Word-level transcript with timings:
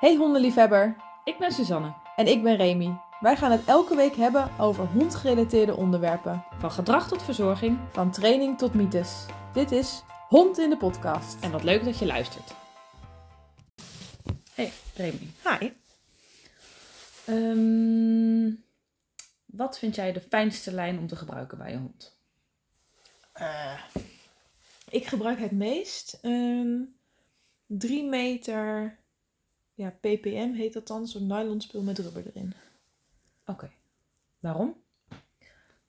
Hey 0.00 0.16
hondenliefhebber, 0.16 0.96
Ik 1.24 1.38
ben 1.38 1.52
Suzanne. 1.52 1.94
en 2.16 2.26
ik 2.26 2.42
ben 2.42 2.56
Remy. 2.56 3.00
Wij 3.20 3.36
gaan 3.36 3.50
het 3.50 3.64
elke 3.64 3.96
week 3.96 4.14
hebben 4.14 4.58
over 4.58 4.86
hondgerelateerde 4.86 5.76
onderwerpen. 5.76 6.44
Van 6.58 6.70
gedrag 6.72 7.08
tot 7.08 7.22
verzorging. 7.22 7.78
Van 7.92 8.10
training 8.10 8.58
tot 8.58 8.74
mythes. 8.74 9.26
Dit 9.52 9.70
is 9.70 10.02
Hond 10.28 10.58
in 10.58 10.70
de 10.70 10.76
podcast. 10.76 11.42
En 11.42 11.50
wat 11.50 11.62
leuk 11.62 11.84
dat 11.84 11.98
je 11.98 12.06
luistert. 12.06 12.54
Hey, 14.54 14.72
Remy. 14.94 15.28
Hi. 15.44 15.72
Ehm, 17.26 18.54
wat 19.44 19.78
vind 19.78 19.94
jij 19.94 20.12
de 20.12 20.20
fijnste 20.20 20.72
lijn 20.72 20.98
om 20.98 21.06
te 21.06 21.16
gebruiken 21.16 21.58
bij 21.58 21.70
je 21.70 21.76
hond? 21.78 22.16
Eh, 23.32 23.80
ik 24.88 25.06
gebruik 25.06 25.38
het 25.38 25.52
meest 25.52 26.18
een 26.22 26.96
3 27.66 28.04
meter 28.04 28.98
ja, 29.80 29.90
ppm 30.00 30.52
heet 30.52 30.72
dat 30.72 30.86
dan, 30.86 31.06
zo'n 31.06 31.26
nylonspul 31.26 31.82
met 31.82 31.98
rubber 31.98 32.26
erin. 32.26 32.54
Oké. 33.46 33.70
Waarom? 34.38 34.82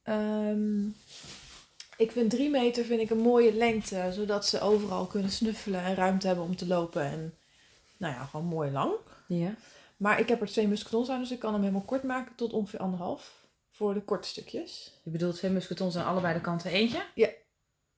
Ehm, 0.04 0.88
ik 1.98 2.12
vind 2.12 2.30
3 2.30 2.49
meter 2.49 2.85
vind 2.85 3.02
ik 3.02 3.09
een 3.09 3.18
mooie 3.18 3.54
lengte, 3.54 4.09
zodat 4.13 4.46
ze 4.46 4.62
overal 4.62 5.05
kunnen 5.05 5.32
snuffelen 5.32 5.84
en 5.84 5.96
ruimte 5.96 6.27
hebben 6.27 6.46
om 6.46 6.55
te 6.55 6.68
lopen. 6.68 7.02
En 7.02 7.34
nou 7.98 8.13
ja, 8.13 8.26
gewoon 8.26 8.46
mooi 8.46 8.72
lang. 8.72 8.94
Ja. 9.27 9.55
Maar 9.98 10.20
ik 10.20 10.27
heb 10.27 10.41
er 10.41 10.48
twee 10.48 10.68
muscatons 10.68 11.10
aan, 11.10 11.20
dus 11.20 11.32
ik 11.32 11.40
kan 11.40 11.54
hem 11.54 11.62
helemaal 11.62 11.85
kort 11.85 12.04
maken 12.04 12.35
tot 12.35 12.54
ongeveer 12.54 12.80
anderhalf. 12.80 13.46
Voor 13.70 13.94
de 13.94 14.02
korte 14.02 14.27
stukjes. 14.27 14.99
Je 15.04 15.10
bedoelt 15.10 15.35
twee 15.35 15.52
muscatons 15.52 15.96
aan 15.96 16.05
allebei 16.05 16.34
de 16.34 16.41
kanten 16.41 16.71
eentje? 16.71 17.05
Ja. 17.16 17.30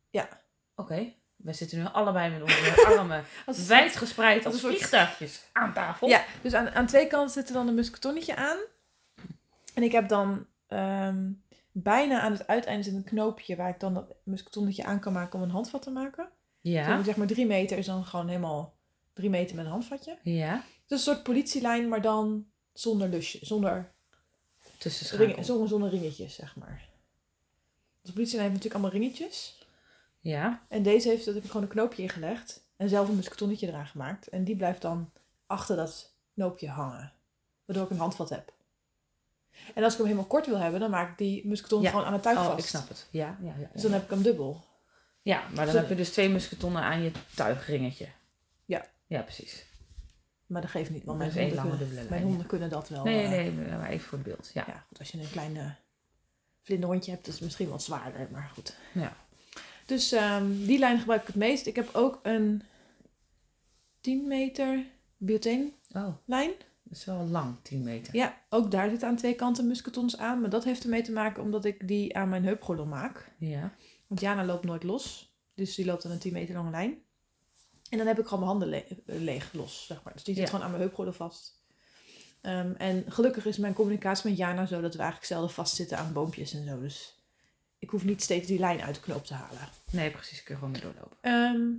Ja. 0.09 0.41
Oké. 0.75 1.13
We 1.43 1.53
zitten 1.53 1.77
nu 1.77 1.85
allebei 1.85 2.31
met 2.31 2.41
onze 2.41 2.85
armen 2.97 3.23
Als 3.45 3.65
wijd 3.65 3.95
gespreid 3.95 4.45
als 4.45 4.53
als 4.53 4.63
vliegtuigjes 4.63 5.41
aan 5.51 5.73
tafel. 5.73 6.07
Ja, 6.07 6.25
dus 6.41 6.53
aan, 6.53 6.69
aan 6.69 6.85
twee 6.85 7.07
kanten 7.07 7.33
zit 7.33 7.47
er 7.47 7.53
dan 7.53 7.67
een 7.67 7.75
muscatonnetje 7.75 8.35
aan. 8.35 8.57
En 9.73 9.83
ik 9.83 9.91
heb 9.91 10.07
dan 10.07 10.45
ehm, 10.67 11.31
bijna 11.71 12.21
aan 12.21 12.31
het 12.31 12.47
uiteinde 12.47 12.83
zit 12.83 12.93
een 12.93 13.03
knoopje 13.03 13.55
waar 13.55 13.69
ik 13.69 13.79
dan 13.79 13.93
dat 13.93 14.15
muscatonnetje 14.23 14.83
aan 14.83 14.99
kan 14.99 15.13
maken 15.13 15.39
om 15.39 15.45
een 15.45 15.51
handvat 15.51 15.81
te 15.81 15.91
maken. 15.91 16.29
Ja. 16.59 16.97
Zo, 16.97 17.03
zeg 17.03 17.15
maar 17.15 17.27
drie 17.27 17.45
meter 17.45 17.77
is 17.77 17.85
dan 17.85 18.05
gewoon 18.05 18.27
helemaal 18.27 18.73
drie 19.13 19.29
meter 19.29 19.55
met 19.55 19.65
een 19.65 19.71
handvatje. 19.71 20.17
Ja. 20.21 20.53
Het 20.53 20.91
is 20.91 20.97
een 21.07 21.13
soort 21.13 21.23
politielijn, 21.23 21.87
maar 21.87 22.01
dan 22.01 22.45
zonder 22.73 23.09
lusje, 23.09 23.39
zonder, 23.41 23.91
ringen, 25.11 25.45
zonder, 25.45 25.67
zonder 25.67 25.89
ringetjes, 25.89 26.35
zeg 26.35 26.55
maar. 26.55 26.89
Dus 28.01 28.11
de 28.11 28.13
politielijn 28.13 28.51
heeft 28.51 28.63
natuurlijk 28.63 28.73
allemaal 28.73 29.01
ringetjes. 29.01 29.62
Ja. 30.23 30.61
En 30.67 30.83
deze 30.83 31.09
heeft, 31.09 31.25
dat 31.25 31.33
heb 31.33 31.43
ik 31.43 31.49
gewoon 31.51 31.65
een 31.65 31.71
knoopje 31.71 32.01
ingelegd. 32.01 32.63
En 32.77 32.89
zelf 32.89 33.09
een 33.09 33.15
muscatonnetje 33.15 33.67
eraan 33.67 33.87
gemaakt. 33.87 34.27
En 34.27 34.43
die 34.43 34.55
blijft 34.55 34.81
dan 34.81 35.11
achter 35.47 35.75
dat 35.75 36.13
knoopje 36.33 36.69
hangen. 36.69 37.11
Waardoor 37.65 37.85
ik 37.85 37.91
een 37.91 37.97
handvat 37.97 38.29
heb. 38.29 38.53
En 39.75 39.83
als 39.83 39.91
ik 39.91 39.97
hem 39.97 40.07
helemaal 40.07 40.27
kort 40.29 40.45
wil 40.45 40.57
hebben, 40.57 40.79
dan 40.79 40.89
maak 40.89 41.11
ik 41.11 41.17
die 41.17 41.47
muscaton 41.47 41.81
Ja. 41.81 41.89
gewoon 41.89 42.05
aan 42.05 42.13
het 42.13 42.21
tuig 42.21 42.37
Oh, 42.39 42.45
vast. 42.45 42.59
ik 42.59 42.65
snap 42.65 42.87
het. 42.87 43.07
Ja, 43.11 43.37
ja, 43.41 43.53
ja. 43.59 43.69
Dus 43.73 43.81
dan 43.81 43.91
heb 43.91 44.03
ik 44.03 44.09
hem 44.09 44.21
dubbel. 44.21 44.63
Ja, 45.21 45.39
maar 45.55 45.65
dan 45.65 45.73
Zo- 45.73 45.79
heb 45.79 45.89
je 45.89 45.95
dus 45.95 46.11
twee 46.11 46.29
musketonnen 46.29 46.81
aan 46.81 47.01
je 47.01 47.11
tuigringetje. 47.35 48.07
Ja. 48.65 48.85
Ja, 49.07 49.21
precies. 49.21 49.65
Maar 50.45 50.61
dat 50.61 50.69
geeft 50.71 50.89
niet, 50.89 51.03
want 51.03 51.17
mijn, 51.17 51.31
honden, 51.31 51.55
lange 51.55 51.61
kunnen, 51.69 51.79
dubbele 51.79 51.99
mijn 51.99 52.09
lijn, 52.09 52.23
honden 52.23 52.47
kunnen 52.47 52.69
dat 52.69 52.89
wel. 52.89 53.03
Nee, 53.03 53.23
eh, 53.23 53.29
nee, 53.29 53.51
maar 53.51 53.89
even 53.89 54.07
voor 54.07 54.17
het 54.17 54.27
beeld. 54.27 54.51
Ja. 54.53 54.63
Ja, 54.67 54.83
goed, 54.87 54.99
als 54.99 55.11
je 55.11 55.19
een 55.19 55.29
klein 55.31 55.77
vlinderhondje 56.61 57.11
hebt, 57.11 57.27
is 57.27 57.33
het 57.33 57.43
misschien 57.43 57.69
wat 57.69 57.83
zwaarder, 57.83 58.27
maar 58.31 58.49
goed. 58.53 58.75
Ja. 58.93 59.15
Dus 59.85 60.11
ehm, 60.11 60.65
die 60.65 60.79
lijn 60.79 60.99
gebruik 60.99 61.21
ik 61.21 61.27
het 61.27 61.35
meest. 61.35 61.65
Ik 61.65 61.75
heb 61.75 61.89
ook 61.95 62.19
een 62.23 62.61
10 64.01 64.27
meter 64.27 64.85
butane 65.17 65.71
Oh, 65.91 66.07
lijn. 66.25 66.51
dat 66.83 66.97
is 66.97 67.05
wel 67.05 67.27
lang, 67.27 67.55
10 67.61 67.83
meter. 67.83 68.15
Ja, 68.15 68.37
ook 68.49 68.71
daar 68.71 68.89
zitten 68.89 69.07
aan 69.07 69.15
twee 69.15 69.35
kanten 69.35 69.67
muscatons 69.67 70.17
aan. 70.17 70.41
Maar 70.41 70.49
dat 70.49 70.63
heeft 70.63 70.83
ermee 70.83 71.01
te 71.01 71.11
maken 71.11 71.43
omdat 71.43 71.65
ik 71.65 71.87
die 71.87 72.15
aan 72.17 72.29
mijn 72.29 72.43
heupgordel 72.43 72.85
maak. 72.85 73.31
Ja. 73.37 73.71
Want 74.07 74.21
Jana 74.21 74.45
loopt 74.45 74.63
nooit 74.65 74.83
los. 74.83 75.35
Dus 75.55 75.75
die 75.75 75.85
loopt 75.85 76.05
aan 76.05 76.11
een 76.11 76.19
10 76.19 76.33
meter 76.33 76.55
lange 76.55 76.69
lijn. 76.71 76.97
En 77.89 77.97
dan 77.97 78.07
heb 78.07 78.19
ik 78.19 78.27
gewoon 78.27 78.39
mijn 78.45 78.51
handen 78.51 78.69
le- 78.69 79.19
leeg 79.23 79.53
los, 79.53 79.85
zeg 79.85 80.03
maar. 80.03 80.13
Dus 80.13 80.23
die 80.23 80.33
zit 80.35 80.43
Ja. 80.43 80.49
gewoon 80.49 80.65
aan 80.65 80.71
mijn 80.71 80.81
heupgordel 80.83 81.13
vast. 81.13 81.61
Ehm, 82.41 82.73
en 82.77 83.03
gelukkig 83.07 83.45
is 83.45 83.57
mijn 83.57 83.73
communicatie 83.73 84.29
met 84.29 84.37
Jana 84.39 84.65
zo 84.65 84.81
dat 84.81 84.93
we 84.93 84.99
eigenlijk 84.99 85.27
zelden 85.31 85.49
vastzitten 85.49 85.97
aan 85.97 86.13
boompjes 86.13 86.53
en 86.53 86.65
zo. 86.65 86.79
Dus 86.79 87.22
ik 87.83 87.89
hoef 87.89 88.03
niet 88.03 88.23
steeds 88.23 88.47
die 88.47 88.59
lijn 88.59 88.81
uit 88.81 88.95
de 88.95 89.01
knoop 89.01 89.25
te 89.25 89.33
halen. 89.33 89.69
Nee, 89.91 90.11
precies. 90.11 90.43
Kun 90.43 90.53
je 90.53 90.59
gewoon 90.59 90.71
mee 90.71 90.81
doorlopen. 90.81 91.17
Ehm, 91.21 91.71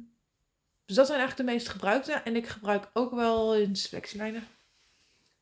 dus 0.85 0.97
dat 0.97 1.07
zijn 1.07 1.19
eigenlijk 1.19 1.49
de 1.49 1.55
meest 1.55 1.69
gebruikte. 1.69 2.13
En 2.13 2.37
ik 2.37 2.47
gebruik 2.47 2.91
ook 2.93 3.15
wel 3.15 3.55
in 3.57 3.77
flexielijnen. 3.77 4.47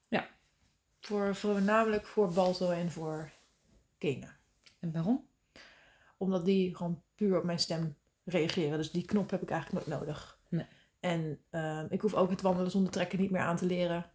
Ja. 0.08 0.28
Voor, 1.00 1.34
voornamelijk 1.34 2.06
voor 2.06 2.32
Balto 2.32 2.70
en 2.70 2.90
voor 2.92 3.30
Kena. 3.98 4.36
En 4.78 4.92
waarom? 4.92 5.28
Omdat 6.16 6.44
die 6.44 6.76
gewoon 6.76 7.02
puur 7.14 7.38
op 7.38 7.44
mijn 7.44 7.58
stem 7.58 7.96
reageren. 8.24 8.78
Dus 8.78 8.90
die 8.90 9.04
knop 9.04 9.30
heb 9.30 9.42
ik 9.42 9.50
eigenlijk 9.50 9.86
nooit 9.86 10.00
nodig. 10.00 10.38
Nee. 10.48 10.66
En 11.00 11.40
ehm, 11.50 11.86
ik 11.88 12.00
hoef 12.00 12.14
ook 12.14 12.30
het 12.30 12.40
wandelen 12.40 12.70
zonder 12.70 12.92
trekken 12.92 13.20
niet 13.20 13.30
meer 13.30 13.42
aan 13.42 13.56
te 13.56 13.66
leren. 13.66 14.10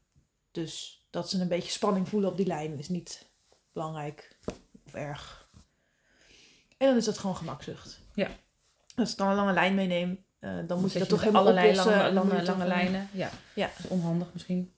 Dus 0.52 1.06
dat 1.10 1.30
ze 1.30 1.42
een 1.42 1.48
beetje 1.48 1.72
spanning 1.72 2.10
voelen 2.10 2.30
op 2.30 2.38
die 2.38 2.46
lijn 2.46 2.78
is 2.78 2.90
niet 2.90 3.32
belangrijk 3.72 4.38
of 4.86 4.94
erg. 4.94 5.47
En 6.78 6.88
dan 6.88 6.98
is 6.98 7.06
dat 7.06 7.18
gewoon 7.18 7.36
gemakzucht. 7.36 8.00
Ja. 8.14 8.28
Als 8.96 9.12
ik 9.12 9.18
dan 9.18 9.30
een 9.30 9.36
lange 9.36 9.54
lijn 9.54 9.76
meeneem, 9.76 10.26
dan 10.68 10.82
moet 10.82 10.94
je 10.94 11.00
dat 11.00 11.10
toch 11.10 11.20
helemaal 11.20 11.42
allerlei 11.42 11.76
lange, 11.76 12.14
lange, 12.14 12.44
lange 12.44 12.66
lijnen. 12.66 13.10
Ja. 13.12 13.30
Ja. 13.54 13.68
Dat 13.68 13.86
is 13.86 13.88
onhandig 13.88 14.28
misschien. 14.34 14.72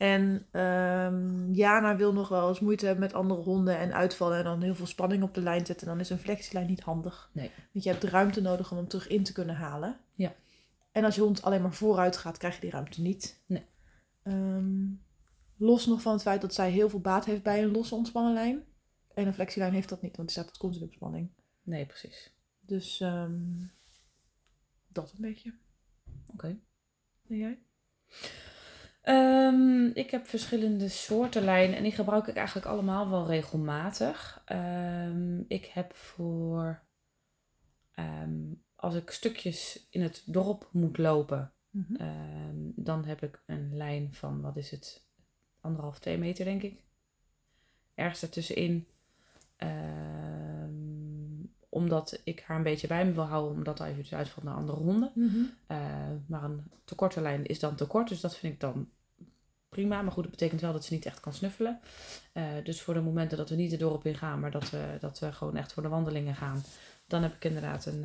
En 0.00 0.46
ehm, 0.50 1.52
Jana 1.52 1.96
wil 1.96 2.12
nog 2.12 2.28
wel 2.28 2.48
eens 2.48 2.60
moeite 2.60 2.86
hebben 2.86 3.04
met 3.04 3.14
andere 3.14 3.40
honden 3.40 3.78
en 3.78 3.92
uitvallen 3.92 4.38
en 4.38 4.44
dan 4.44 4.62
heel 4.62 4.74
veel 4.74 4.86
spanning 4.86 5.22
op 5.22 5.34
de 5.34 5.40
lijn 5.40 5.66
zetten. 5.66 5.86
Dan 5.86 6.00
is 6.00 6.10
een 6.10 6.18
flexielijn 6.18 6.66
niet 6.66 6.80
handig. 6.80 7.30
Nee. 7.32 7.50
Want 7.72 7.84
je 7.84 7.90
hebt 7.90 8.02
de 8.02 8.08
ruimte 8.08 8.40
nodig 8.40 8.70
om 8.70 8.76
hem 8.76 8.88
terug 8.88 9.08
in 9.08 9.24
te 9.24 9.32
kunnen 9.32 9.54
halen. 9.54 9.96
Ja. 10.14 10.32
En 10.92 11.04
als 11.04 11.14
je 11.14 11.20
hond 11.20 11.42
alleen 11.42 11.62
maar 11.62 11.72
vooruit 11.72 12.16
gaat, 12.16 12.38
krijg 12.38 12.54
je 12.54 12.60
die 12.60 12.70
ruimte 12.70 13.00
niet. 13.00 13.40
Nee. 13.46 13.64
Ehm, 14.22 14.86
los 15.56 15.86
nog 15.86 16.02
van 16.02 16.12
het 16.12 16.22
feit 16.22 16.40
dat 16.40 16.54
zij 16.54 16.70
heel 16.70 16.88
veel 16.88 17.00
baat 17.00 17.24
heeft 17.24 17.42
bij 17.42 17.62
een 17.62 17.72
losse 17.72 17.94
ontspannen 17.94 18.32
lijn. 18.32 18.64
En 19.20 19.26
een 19.26 19.34
flexielijn 19.34 19.72
heeft 19.72 19.88
dat 19.88 20.02
niet, 20.02 20.16
want 20.16 20.28
die 20.28 20.38
staat 20.38 20.52
tot 20.52 20.62
continu 20.62 20.84
op 20.84 20.92
spanning. 20.92 21.30
Nee, 21.62 21.86
precies. 21.86 22.32
Dus 22.60 23.00
ehm, 23.00 23.40
dat 24.88 25.12
een 25.12 25.20
beetje. 25.20 25.54
Oké. 26.32 26.58
En 27.28 27.36
jij? 27.36 27.58
Ehm, 29.02 29.84
ik 29.86 30.10
heb 30.10 30.26
verschillende 30.26 30.88
soorten 30.88 31.42
lijnen 31.42 31.76
en 31.76 31.82
die 31.82 31.92
gebruik 31.92 32.26
ik 32.26 32.36
eigenlijk 32.36 32.66
allemaal 32.66 33.10
wel 33.10 33.26
regelmatig. 33.26 34.42
Ehm, 34.44 35.38
ik 35.48 35.64
heb 35.64 35.94
voor 35.94 36.88
als 38.74 38.94
ik 38.94 39.10
stukjes 39.10 39.86
in 39.90 40.02
het 40.02 40.22
dorp 40.26 40.68
moet 40.72 40.98
lopen, 40.98 41.52
Mhm. 41.70 41.94
dan 42.74 43.04
heb 43.04 43.22
ik 43.22 43.42
een 43.46 43.76
lijn 43.76 44.14
van 44.14 44.40
wat 44.40 44.56
is 44.56 44.70
het? 44.70 45.06
Anderhalf, 45.60 45.98
twee 45.98 46.18
meter 46.18 46.44
denk 46.44 46.62
ik. 46.62 46.84
Ergens 47.94 48.22
ertussenin. 48.22 48.86
Ehm, 49.60 50.70
omdat 51.68 52.20
ik 52.24 52.40
haar 52.40 52.56
een 52.56 52.62
beetje 52.62 52.86
bij 52.86 53.04
me 53.04 53.12
wil 53.12 53.24
houden, 53.24 53.56
omdat 53.56 53.78
hij 53.78 53.96
even 53.96 54.16
uitvalt 54.16 54.44
naar 54.44 54.54
andere 54.54 54.78
honden. 54.78 55.12
Mhm. 55.14 55.36
Uh, 55.36 55.78
maar 56.26 56.44
een 56.44 56.70
te 56.84 56.94
korte 56.94 57.20
lijn 57.20 57.46
is 57.46 57.58
dan 57.58 57.74
te 57.74 57.86
kort, 57.86 58.08
dus 58.08 58.20
dat 58.20 58.36
vind 58.36 58.52
ik 58.52 58.60
dan 58.60 58.88
prima. 59.68 60.02
Maar 60.02 60.12
goed, 60.12 60.22
dat 60.22 60.32
betekent 60.32 60.60
wel 60.60 60.72
dat 60.72 60.84
ze 60.84 60.92
niet 60.92 61.06
echt 61.06 61.20
kan 61.20 61.32
snuffelen. 61.32 61.80
Uh, 62.34 62.44
dus 62.64 62.82
voor 62.82 62.94
de 62.94 63.00
momenten 63.00 63.38
dat 63.38 63.48
we 63.48 63.56
niet 63.56 63.70
de 63.70 63.76
dorp 63.76 64.06
in 64.06 64.16
gaan, 64.16 64.40
maar 64.40 64.50
dat 64.50 64.70
we, 64.70 64.96
dat 65.00 65.18
we 65.18 65.32
gewoon 65.32 65.56
echt 65.56 65.72
voor 65.72 65.82
de 65.82 65.88
wandelingen 65.88 66.34
gaan, 66.34 66.62
dan 67.06 67.22
heb 67.22 67.34
ik 67.34 67.44
inderdaad 67.44 67.86
een, 67.86 68.02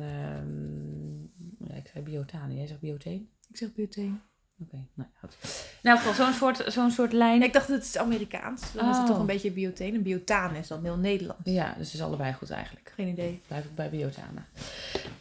ja, 1.58 1.74
ik 1.74 1.88
zei 1.92 2.04
biotane, 2.04 2.54
jij 2.54 2.66
zegt 2.66 2.80
bioteen? 2.80 3.30
Ik 3.48 3.56
zeg 3.56 3.72
butane. 3.72 4.18
Oké, 4.60 4.74
okay, 4.74 4.86
nou 4.94 5.08
goed. 5.20 5.36
Nou, 5.82 6.14
zo'n 6.14 6.32
soort, 6.32 6.64
zo'n 6.66 6.90
soort 6.90 7.12
lijn. 7.12 7.42
Ik 7.42 7.52
dacht 7.52 7.68
het 7.68 7.84
is 7.84 7.96
Amerikaans. 7.96 8.72
Dan 8.72 8.88
is 8.90 8.96
het 8.96 9.04
Oh. 9.04 9.10
toch 9.10 9.18
een 9.18 9.26
beetje 9.26 9.50
biotane. 9.50 9.92
En 9.92 10.02
biotane 10.02 10.58
is 10.58 10.68
dan 10.68 10.84
heel 10.84 10.96
Nederlands. 10.96 11.42
Ja, 11.44 11.74
dus 11.76 11.86
het 11.86 11.94
is 11.94 12.02
allebei 12.02 12.32
goed 12.32 12.50
eigenlijk. 12.50 12.92
Geen 12.94 13.08
idee. 13.08 13.40
Blijf 13.46 13.64
ik 13.64 13.74
bij 13.74 13.90
biotane. 13.90 14.40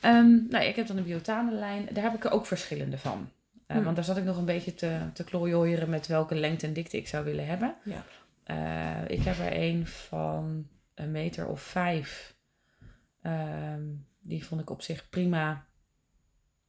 Um, 0.01 0.47
nou, 0.49 0.65
ik 0.65 0.75
heb 0.75 0.87
dan 0.87 0.97
een 0.97 1.03
biotane-lijn. 1.03 1.87
Daar 1.91 2.03
heb 2.03 2.15
ik 2.15 2.23
er 2.25 2.31
ook 2.31 2.45
verschillende 2.45 2.97
van. 2.97 3.29
Uh, 3.67 3.75
Hmm. 3.75 3.83
Want 3.83 3.95
daar 3.95 4.05
zat 4.05 4.17
ik 4.17 4.23
nog 4.23 4.37
een 4.37 4.45
beetje 4.45 4.73
te, 4.73 4.99
te 5.13 5.85
met 5.87 6.07
welke 6.07 6.35
lengte 6.35 6.67
en 6.67 6.73
dikte 6.73 6.97
ik 6.97 7.07
zou 7.07 7.25
willen 7.25 7.47
hebben. 7.47 7.75
Ja. 7.83 8.03
Uh, 8.47 9.09
ik 9.17 9.23
heb 9.23 9.39
er 9.39 9.61
een 9.61 9.87
van 9.87 10.67
een 10.93 11.11
meter 11.11 11.47
of 11.47 11.61
vijf. 11.61 12.35
Um, 13.23 14.05
die 14.19 14.45
vond 14.45 14.61
ik 14.61 14.69
op 14.69 14.81
zich 14.81 15.09
prima. 15.09 15.65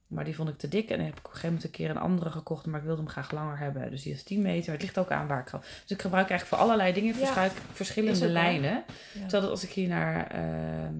Maar 0.06 0.24
die 0.24 0.34
vond 0.34 0.48
ik 0.48 0.58
te 0.58 0.68
dik. 0.68 0.90
En 0.90 0.96
dan 0.96 1.06
heb 1.06 1.18
ik 1.18 1.18
op 1.18 1.24
een 1.24 1.30
gegeven 1.30 1.48
moment 1.48 1.64
een 1.64 1.70
keer 1.70 1.90
een 1.90 1.96
andere 2.02 2.30
gekocht. 2.30 2.66
Maar 2.66 2.80
ik 2.80 2.86
wilde 2.86 3.00
hem 3.02 3.10
graag 3.10 3.30
langer 3.30 3.58
hebben. 3.58 3.90
Dus 3.90 4.02
die 4.02 4.12
is 4.12 4.22
10 4.22 4.42
meter. 4.42 4.72
Het 4.72 4.82
ligt 4.82 4.98
ook 4.98 5.10
aan 5.10 5.26
waar 5.26 5.40
ik 5.40 5.48
ga. 5.48 5.58
Dus 5.58 5.84
ik 5.86 6.00
gebruik 6.00 6.28
eigenlijk 6.30 6.44
voor 6.46 6.58
allerlei 6.68 6.92
dingen 6.92 7.18
Ja. 7.18 7.50
verschillende 7.72 8.28
lijnen. 8.28 8.70
Ja. 9.12 9.20
Terwijl 9.20 9.42
dat 9.42 9.50
als 9.50 9.64
ik 9.64 9.70
hier 9.70 9.88
naar, 9.88 10.26
ehm, 10.26 10.94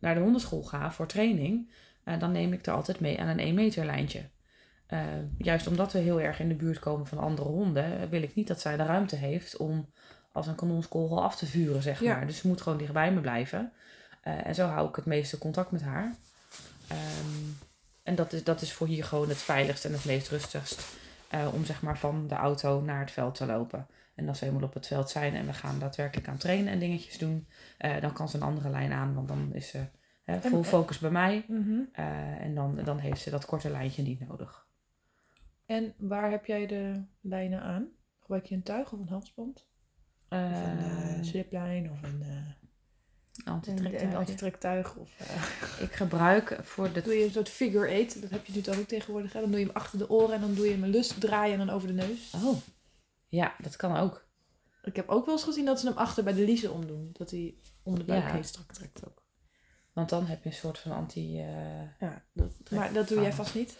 naar 0.00 0.14
de 0.14 0.20
hondenschool 0.20 0.62
ga 0.62 0.92
voor 0.92 1.06
training. 1.06 1.72
eh, 2.04 2.18
dan 2.18 2.32
neem 2.32 2.52
ik 2.52 2.66
er 2.66 2.72
altijd 2.72 3.00
mee 3.00 3.20
aan 3.20 3.28
een 3.28 3.40
1 3.40 3.54
meter 3.54 3.84
lijntje. 3.84 4.28
Eh, 4.86 5.00
eh, 5.02 5.06
juist 5.38 5.66
omdat 5.66 5.92
we 5.92 5.98
heel 5.98 6.20
erg 6.20 6.40
in 6.40 6.48
de 6.48 6.54
buurt 6.54 6.78
komen 6.78 7.06
van 7.06 7.18
andere 7.18 7.48
honden, 7.48 8.08
wil 8.10 8.22
ik 8.22 8.34
niet 8.34 8.46
dat 8.48 8.60
zij 8.60 8.76
de 8.76 8.82
ruimte 8.82 9.16
heeft 9.16 9.56
om 9.56 9.90
als 10.32 10.46
een 10.46 10.54
kanonskogel 10.54 11.22
af 11.22 11.36
te 11.36 11.46
vuren, 11.46 11.82
zeg 11.82 12.00
Ja. 12.00 12.14
maar. 12.16 12.26
Dus 12.26 12.38
ze 12.38 12.46
moet 12.46 12.60
gewoon 12.60 12.78
dichtbij 12.78 13.12
me 13.12 13.20
blijven. 13.20 13.72
Eh, 14.22 14.46
en 14.46 14.54
zo 14.54 14.66
hou 14.66 14.88
ik 14.88 14.96
het 14.96 15.04
meeste 15.06 15.38
contact 15.38 15.70
met 15.70 15.82
haar. 15.82 16.14
Ehm, 16.88 16.98
en 18.04 18.14
dat 18.14 18.32
is, 18.32 18.44
dat 18.44 18.60
is 18.60 18.72
voor 18.72 18.86
hier 18.86 19.04
gewoon 19.04 19.28
het 19.28 19.42
veiligst 19.42 19.84
en 19.84 19.92
het 19.92 20.04
meest 20.04 20.28
rustigst. 20.28 20.96
eh, 21.28 21.48
om 21.54 21.64
zeg 21.64 21.82
maar 21.82 21.98
van 21.98 22.26
de 22.28 22.34
auto 22.34 22.80
naar 22.80 23.00
het 23.00 23.10
veld 23.10 23.34
te 23.34 23.46
lopen. 23.46 23.86
En 24.14 24.28
als 24.28 24.40
we 24.40 24.46
eenmaal 24.46 24.62
op 24.62 24.74
het 24.74 24.86
veld 24.86 25.10
zijn 25.10 25.34
en 25.34 25.46
we 25.46 25.52
gaan 25.52 25.78
daadwerkelijk 25.78 26.28
aan 26.28 26.36
trainen 26.36 26.72
en 26.72 26.78
dingetjes 26.78 27.18
doen, 27.18 27.46
eh, 27.78 28.00
dan 28.00 28.12
kan 28.12 28.28
ze 28.28 28.36
een 28.36 28.42
andere 28.42 28.68
lijn 28.68 28.92
aan, 28.92 29.14
want 29.14 29.28
dan 29.28 29.54
is 29.54 29.68
ze 29.68 29.84
hè, 30.24 30.40
full 30.40 30.52
En- 30.58 30.64
focus 30.64 30.98
bij 30.98 31.10
mij. 31.10 31.44
Mhm. 31.48 31.80
Eh, 31.92 32.40
en 32.40 32.54
dan, 32.54 32.80
dan 32.84 32.98
heeft 32.98 33.20
ze 33.20 33.30
dat 33.30 33.44
korte 33.44 33.70
lijntje 33.70 34.02
niet 34.02 34.28
nodig. 34.28 34.66
En 35.66 35.94
waar 35.98 36.30
heb 36.30 36.46
jij 36.46 36.66
de 36.66 37.04
lijnen 37.20 37.60
aan? 37.62 37.88
Gebruik 38.20 38.46
je 38.46 38.54
een 38.54 38.62
tuig 38.62 38.92
of 38.92 39.00
een 39.00 39.08
halsband? 39.08 39.66
Of 40.28 40.38
een 40.38 40.78
eh, 40.78 41.16
Eh, 41.18 41.22
sliplijn 41.24 41.90
of 41.90 42.02
een, 42.02 42.22
eh, 43.44 44.02
een, 44.02 44.16
antitrektuig? 44.16 44.96
Of, 44.96 45.10
eh, 45.18 45.82
Ik 45.82 45.92
gebruik 45.92 46.58
voor 46.62 46.92
de... 46.92 47.02
doe 47.06 47.14
je 47.14 47.24
een 47.24 47.30
soort 47.30 47.48
figure 47.48 47.88
eight, 47.88 48.20
dat 48.22 48.30
heb 48.30 48.46
je 48.46 48.52
natuurlijk 48.52 48.80
ook 48.82 48.88
tegenwoordig. 48.88 49.32
Hè? 49.32 49.40
Dan 49.40 49.50
doe 49.50 49.60
je 49.60 49.66
hem 49.66 49.74
achter 49.76 49.98
de 49.98 50.10
oren 50.10 50.34
en 50.34 50.40
dan 50.40 50.54
doe 50.54 50.64
je 50.64 50.70
hem 50.72 50.82
een 50.84 50.90
lus 50.90 51.12
draaien 51.18 51.60
en 51.60 51.66
dan 51.66 51.74
over 51.76 51.88
de 51.88 51.94
neus. 51.94 52.32
Oh, 52.44 52.56
ja, 53.28 53.54
dat 53.58 53.76
kan 53.76 53.96
ook. 53.96 54.26
Ik 54.82 54.96
heb 54.96 55.08
ook 55.08 55.24
wel 55.26 55.34
eens 55.34 55.44
gezien 55.44 55.64
dat 55.64 55.80
ze 55.80 55.86
hem 55.86 55.96
achter 55.96 56.24
bij 56.24 56.32
de 56.32 56.44
liezen 56.44 56.72
omdoen. 56.72 57.10
Dat 57.12 57.30
hij 57.30 57.54
om 57.82 57.98
de 57.98 58.04
buik 58.04 58.22
Ja. 58.24 58.32
heen 58.32 58.44
strak 58.44 58.72
trekt 58.72 59.06
ook. 59.06 59.22
Want 59.92 60.08
dan 60.08 60.26
heb 60.26 60.42
je 60.42 60.48
een 60.48 60.54
soort 60.56 60.78
van 60.78 60.92
anti... 60.92 61.38
eh, 61.40 61.46
Ja, 62.00 62.24
dat, 62.32 62.52
maar 62.70 62.92
dat 62.92 63.08
doe 63.08 63.20
jij 63.22 63.32
vast 63.32 63.54
niet. 63.54 63.76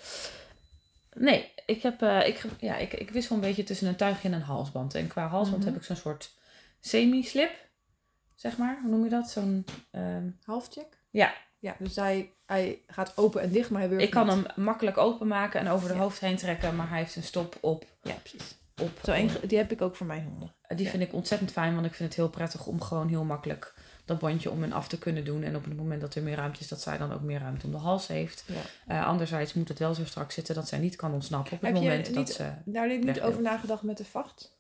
Nee, 1.17 1.53
ik, 1.67 1.83
heb, 1.83 2.03
eh, 2.03 2.27
ik, 2.27 2.45
ja, 2.61 2.77
ik, 2.77 2.93
ik 2.93 3.11
wissel 3.11 3.35
een 3.35 3.41
beetje 3.41 3.65
tussen 3.65 3.89
een 3.89 3.97
tuigje 3.97 4.29
en 4.29 4.35
een 4.35 4.41
halsband. 4.43 4.95
En 4.95 5.07
qua 5.07 5.27
halsband 5.27 5.63
Mhm. 5.63 5.73
heb 5.73 5.81
ik 5.81 5.87
zo'n 5.87 5.97
soort 5.97 6.31
semi-slip, 6.81 7.51
zeg 8.45 8.59
maar. 8.59 8.79
Hoe 8.83 8.91
noem 8.91 9.05
je 9.05 9.11
dat? 9.11 9.31
Zo'n... 9.31 9.65
ehm, 9.91 10.29
Halfcheck? 10.45 11.03
ja, 11.11 11.35
Ja, 11.59 11.77
dus 11.79 11.97
hij, 11.97 12.33
hij 12.47 12.83
gaat 12.87 13.17
open 13.17 13.41
en 13.43 13.51
dicht, 13.51 13.71
maar 13.71 13.81
hij 13.81 13.89
werkt 13.89 14.05
ik 14.05 14.11
kan 14.11 14.27
niet. 14.27 14.47
hem 14.55 14.65
makkelijk 14.65 14.97
openmaken 14.99 15.61
en 15.61 15.69
over 15.69 15.89
de 15.89 15.95
Ja. 15.95 16.01
hoofd 16.01 16.21
heen 16.21 16.37
trekken. 16.37 16.77
Maar 16.77 16.89
hij 16.89 16.99
heeft 16.99 17.17
een 17.17 17.23
stop 17.23 17.57
op... 17.61 17.85
Ja, 18.03 18.15
precies. 18.15 18.55
op 18.83 18.91
Zo 19.03 19.13
een, 19.13 19.31
die 19.47 19.59
heb 19.59 19.71
ik 19.73 19.83
ook 19.83 19.97
voor 19.97 20.07
mijn 20.07 20.25
honden. 20.25 20.55
Die 20.69 20.85
Ja. 20.85 20.91
vind 20.91 21.03
ik 21.03 21.13
ontzettend 21.13 21.51
fijn, 21.53 21.75
want 21.75 21.87
ik 21.87 21.95
vind 21.95 22.09
het 22.09 22.19
heel 22.19 22.29
prettig 22.31 22.67
om 22.67 22.81
gewoon 22.81 23.09
heel 23.09 23.25
makkelijk 23.25 23.75
dat 24.05 24.19
bandje 24.19 24.51
om 24.51 24.63
en 24.63 24.73
af 24.73 24.89
te 24.89 24.99
kunnen 24.99 25.25
doen. 25.25 25.43
En 25.43 25.57
op 25.57 25.65
het 25.65 25.77
moment 25.77 26.01
dat 26.01 26.15
er 26.15 26.23
meer 26.23 26.37
ruimte 26.37 26.61
is, 26.61 26.69
dat 26.69 26.81
zij 26.81 26.99
dan 26.99 27.13
ook 27.13 27.21
meer 27.21 27.41
ruimte 27.41 27.67
om 27.67 27.73
de 27.73 27.79
hals 27.79 28.07
heeft. 28.07 28.45
Ja. 28.47 28.61
Eh, 29.01 29.07
anderzijds 29.07 29.55
moet 29.55 29.69
het 29.69 29.79
wel 29.79 29.95
zo 29.95 30.05
strak 30.05 30.31
zitten 30.33 30.55
dat 30.55 30.69
zij 30.69 30.79
niet 30.79 30.97
kan 30.97 31.13
ontsnappen 31.13 31.53
op 31.53 31.61
het 31.61 31.71
Heb 31.73 31.83
moment 31.83 32.07
niet- 32.07 32.15
dat 32.15 32.31
ze... 32.31 32.51
Daar 32.65 32.89
heb 32.89 32.99
ik 32.99 33.05
niet 33.05 33.21
over 33.21 33.43
nagedacht 33.43 33.83
met 33.83 33.97
de 33.97 34.05
vacht. 34.05 34.59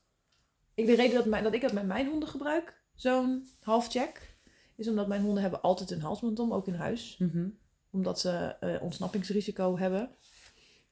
Ik, 0.74 0.86
de 0.86 0.94
reden 0.94 1.14
dat, 1.14 1.24
mijn, 1.26 1.44
dat 1.44 1.54
ik 1.54 1.60
dat 1.60 1.72
met 1.72 1.86
mijn 1.86 2.06
honden 2.08 2.28
gebruik, 2.28 2.82
zo'n 2.94 3.48
halfcheck, 3.60 4.36
is 4.76 4.88
omdat 4.88 5.06
mijn 5.08 5.22
honden 5.22 5.42
hebben 5.42 5.62
altijd 5.62 5.90
een 5.90 6.00
halsband 6.00 6.38
om, 6.38 6.52
ook 6.52 6.66
in 6.66 6.74
huis. 6.74 7.16
Mhm. 7.18 7.48
Omdat 7.90 8.20
ze 8.20 8.30
eh, 8.60 8.82
ontsnappingsrisico 8.82 9.78
hebben. 9.78 10.10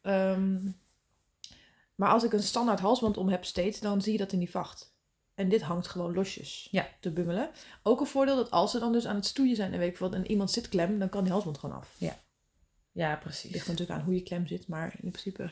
Ehm, 0.01 0.59
maar 1.95 2.09
als 2.11 2.25
ik 2.25 2.33
een 2.33 2.43
standaard 2.43 2.81
halsband 2.81 3.17
om 3.17 3.29
heb 3.29 3.45
steeds, 3.45 3.81
dan 3.81 4.03
zie 4.03 4.13
je 4.13 4.19
dat 4.19 4.33
in 4.33 4.39
die 4.39 4.51
vacht. 4.51 4.91
En 5.35 5.49
dit 5.49 5.63
hangt 5.63 5.87
gewoon 5.89 6.15
losjes 6.15 6.69
Ja. 6.71 6.89
te 7.01 7.11
bungelen. 7.11 7.51
Ook 7.83 8.01
een 8.01 8.07
voordeel 8.07 8.37
dat 8.37 8.51
als 8.51 8.71
ze 8.71 8.79
dan 8.79 8.93
dus 8.93 9.07
aan 9.07 9.15
het 9.17 9.27
stoeien 9.27 9.57
zijn 9.57 9.73
en 9.73 9.79
weet 9.79 9.91
ik 9.91 9.99
wat, 9.99 10.15
en 10.15 10.31
iemand 10.31 10.51
zit 10.51 10.69
klem, 10.69 10.99
dan 10.99 11.09
kan 11.09 11.23
die 11.23 11.33
halsband 11.33 11.59
gewoon 11.59 11.77
af. 11.77 11.95
Ja, 12.93 13.11
Het 13.11 13.21
precies. 13.21 13.51
ligt 13.53 13.67
natuurlijk 13.67 13.99
aan 13.99 14.05
hoe 14.05 14.15
je 14.15 14.23
klem 14.23 14.47
zit, 14.47 14.69
maar 14.69 14.95
in 15.01 15.11
principe. 15.11 15.51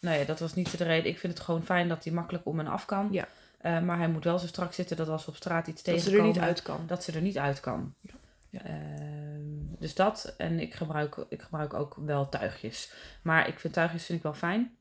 Nou 0.00 0.18
ja, 0.18 0.24
dat 0.24 0.38
was 0.40 0.54
niet 0.54 0.78
de 0.78 0.84
reden. 0.84 1.10
Ik 1.10 1.18
vind 1.18 1.32
het 1.32 1.42
gewoon 1.42 1.64
fijn 1.64 1.88
dat 1.88 2.04
hij 2.04 2.12
makkelijk 2.12 2.46
om 2.46 2.60
en 2.60 2.66
af 2.66 2.84
kan. 2.84 3.08
Ja. 3.12 3.28
Eh, 3.58 3.80
maar 3.80 3.98
hij 3.98 4.08
moet 4.08 4.24
wel 4.24 4.38
zo 4.38 4.46
strak 4.46 4.72
zitten 4.72 4.96
dat 4.96 5.08
als 5.08 5.24
we 5.24 5.30
op 5.30 5.36
straat 5.36 5.66
iets 5.66 5.82
Dat 5.82 5.94
ze 5.94 6.00
tegenkomen... 6.00 6.28
er 6.28 6.32
niet 6.34 6.48
uit 6.48 6.62
kan. 6.62 6.86
Dat 6.86 7.04
ze 7.04 7.12
er 7.12 7.20
niet 7.20 7.38
uit 7.38 7.60
kan. 7.60 7.94
Ja. 8.00 8.14
Ja. 8.50 8.64
Ehm, 8.64 9.78
dus 9.78 9.94
dat. 9.94 10.34
En 10.36 10.60
ik 10.60 10.74
gebruik, 10.74 11.16
ik 11.28 11.42
gebruik 11.42 11.74
ook 11.74 11.96
wel 11.96 12.28
tuigjes. 12.28 12.92
Maar 13.22 13.48
ik 13.48 13.58
vind 13.58 13.72
tuigjes 13.72 14.04
vind 14.04 14.18
ik 14.18 14.24
wel 14.24 14.34
fijn. 14.34 14.76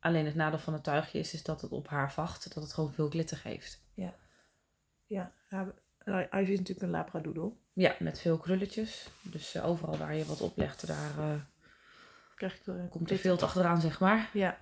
Alleen 0.00 0.24
het 0.24 0.34
nadeel 0.34 0.58
van 0.58 0.72
het 0.72 0.84
tuigje 0.84 1.18
is, 1.18 1.34
is 1.34 1.42
dat 1.42 1.60
het 1.60 1.70
op 1.70 1.88
haar 1.88 2.12
vacht, 2.12 2.54
dat 2.54 2.62
het 2.62 2.72
gewoon 2.72 2.92
veel 2.92 3.08
glitter 3.08 3.36
geeft. 3.36 3.82
Ja, 3.94 4.14
ja, 5.06 5.32
Ivy 6.06 6.52
is 6.52 6.58
natuurlijk 6.58 6.80
een 6.80 6.90
labradoodle. 6.90 7.52
Ja, 7.72 7.96
met 7.98 8.20
veel 8.20 8.38
krulletjes. 8.38 9.08
Dus 9.22 9.54
eh, 9.54 9.66
overal 9.66 9.96
waar 9.96 10.14
je 10.14 10.24
wat 10.24 10.40
oplegt, 10.40 10.86
daar 10.86 11.18
eh, 11.18 11.34
Krijg 12.34 12.54
ik 12.54 12.90
komt 12.90 13.10
er 13.10 13.16
veel 13.16 13.40
achteraan, 13.40 13.80
zeg 13.80 14.00
maar. 14.00 14.30
Ja, 14.32 14.58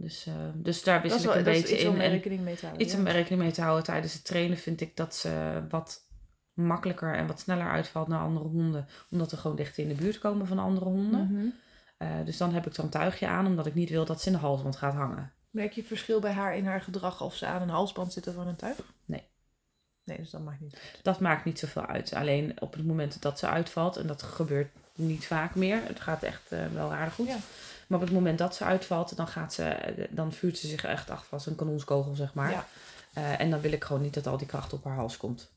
Dus, 0.00 0.26
eh, 0.26 0.34
dus 0.54 0.82
daar 0.82 1.02
wissel 1.02 1.18
is, 1.20 1.24
ik 1.26 1.34
een 1.34 1.44
dat 1.44 1.54
is 1.54 1.60
beetje 1.60 1.74
iets 1.74 1.84
in. 1.84 1.90
om 1.90 1.96
rekening 1.96 2.40
mee 2.40 2.54
te 2.54 2.60
houden. 2.60 2.82
iets 2.86 2.92
ja. 2.94 2.98
om 2.98 3.06
rekening 3.06 3.42
mee 3.42 3.52
te 3.52 3.62
houden 3.62 3.84
tijdens 3.84 4.12
het 4.12 4.24
trainen 4.24 4.58
vind 4.58 4.80
ik 4.80 4.96
dat 4.96 5.14
ze 5.14 5.62
wat 5.68 6.08
makkelijker 6.52 7.14
en 7.14 7.26
wat 7.26 7.40
sneller 7.40 7.70
uitvalt 7.70 8.08
naar 8.08 8.20
andere 8.20 8.48
honden. 8.48 8.86
Omdat 9.10 9.30
we 9.30 9.36
gewoon 9.36 9.56
dicht 9.56 9.78
in 9.78 9.88
de 9.88 9.94
buurt 9.94 10.18
komen 10.18 10.46
van 10.46 10.58
andere 10.58 10.84
honden. 10.84 11.32
Mhm. 11.32 11.46
Eh, 11.96 12.24
dus 12.24 12.36
dan 12.36 12.52
heb 12.52 12.66
ik 12.66 12.74
zo'n 12.74 12.88
tuigje 12.88 13.26
aan, 13.26 13.46
omdat 13.46 13.66
ik 13.66 13.74
niet 13.74 13.90
wil 13.90 14.04
dat 14.04 14.20
ze 14.20 14.26
in 14.26 14.32
de 14.32 14.38
halsband 14.38 14.76
gaat 14.76 14.94
hangen. 14.94 15.32
Merk 15.50 15.72
je 15.72 15.84
verschil 15.84 16.20
bij 16.20 16.32
haar 16.32 16.56
in 16.56 16.66
haar 16.66 16.80
gedrag 16.80 17.20
of 17.22 17.34
ze 17.34 17.46
aan 17.46 17.62
een 17.62 17.68
halsband 17.68 18.12
zit 18.12 18.26
of 18.26 18.38
aan 18.38 18.46
een 18.46 18.56
tuig? 18.56 18.76
Nee. 19.04 19.22
Nee, 20.04 20.16
dus 20.16 20.30
dat 20.30 20.40
maakt 20.40 20.60
niet 20.60 20.74
uit. 20.74 20.98
Dat 21.02 21.20
maakt 21.20 21.44
niet 21.44 21.58
zoveel 21.58 21.86
uit. 21.86 22.12
Alleen 22.12 22.60
op 22.60 22.72
het 22.72 22.86
moment 22.86 23.22
dat 23.22 23.38
ze 23.38 23.46
uitvalt, 23.46 23.96
en 23.96 24.06
dat 24.06 24.22
gebeurt 24.22 24.70
niet 24.94 25.26
vaak 25.26 25.54
meer, 25.54 25.80
het 25.84 26.00
gaat 26.00 26.22
echt 26.22 26.52
eh, 26.52 26.66
wel 26.74 26.92
aardig 26.92 27.14
goed. 27.14 27.26
Ja. 27.26 27.36
Maar 27.90 27.98
op 27.98 28.04
het 28.04 28.14
moment 28.14 28.38
dat 28.38 28.54
ze 28.54 28.64
uitvalt, 28.64 29.16
dan, 29.16 29.26
gaat 29.26 29.52
ze, 29.52 30.06
dan 30.10 30.32
vuurt 30.32 30.58
ze 30.58 30.66
zich 30.66 30.84
echt 30.84 31.10
af 31.10 31.32
als 31.32 31.46
een 31.46 31.54
kanonskogel, 31.54 32.14
zeg 32.14 32.34
maar. 32.34 32.50
Ja. 32.50 32.66
Eh, 33.12 33.40
en 33.40 33.50
dan 33.50 33.60
wil 33.60 33.72
ik 33.72 33.84
gewoon 33.84 34.02
niet 34.02 34.14
dat 34.14 34.26
al 34.26 34.36
die 34.36 34.46
kracht 34.46 34.72
op 34.72 34.84
haar 34.84 34.94
hals 34.94 35.16
komt. 35.16 35.50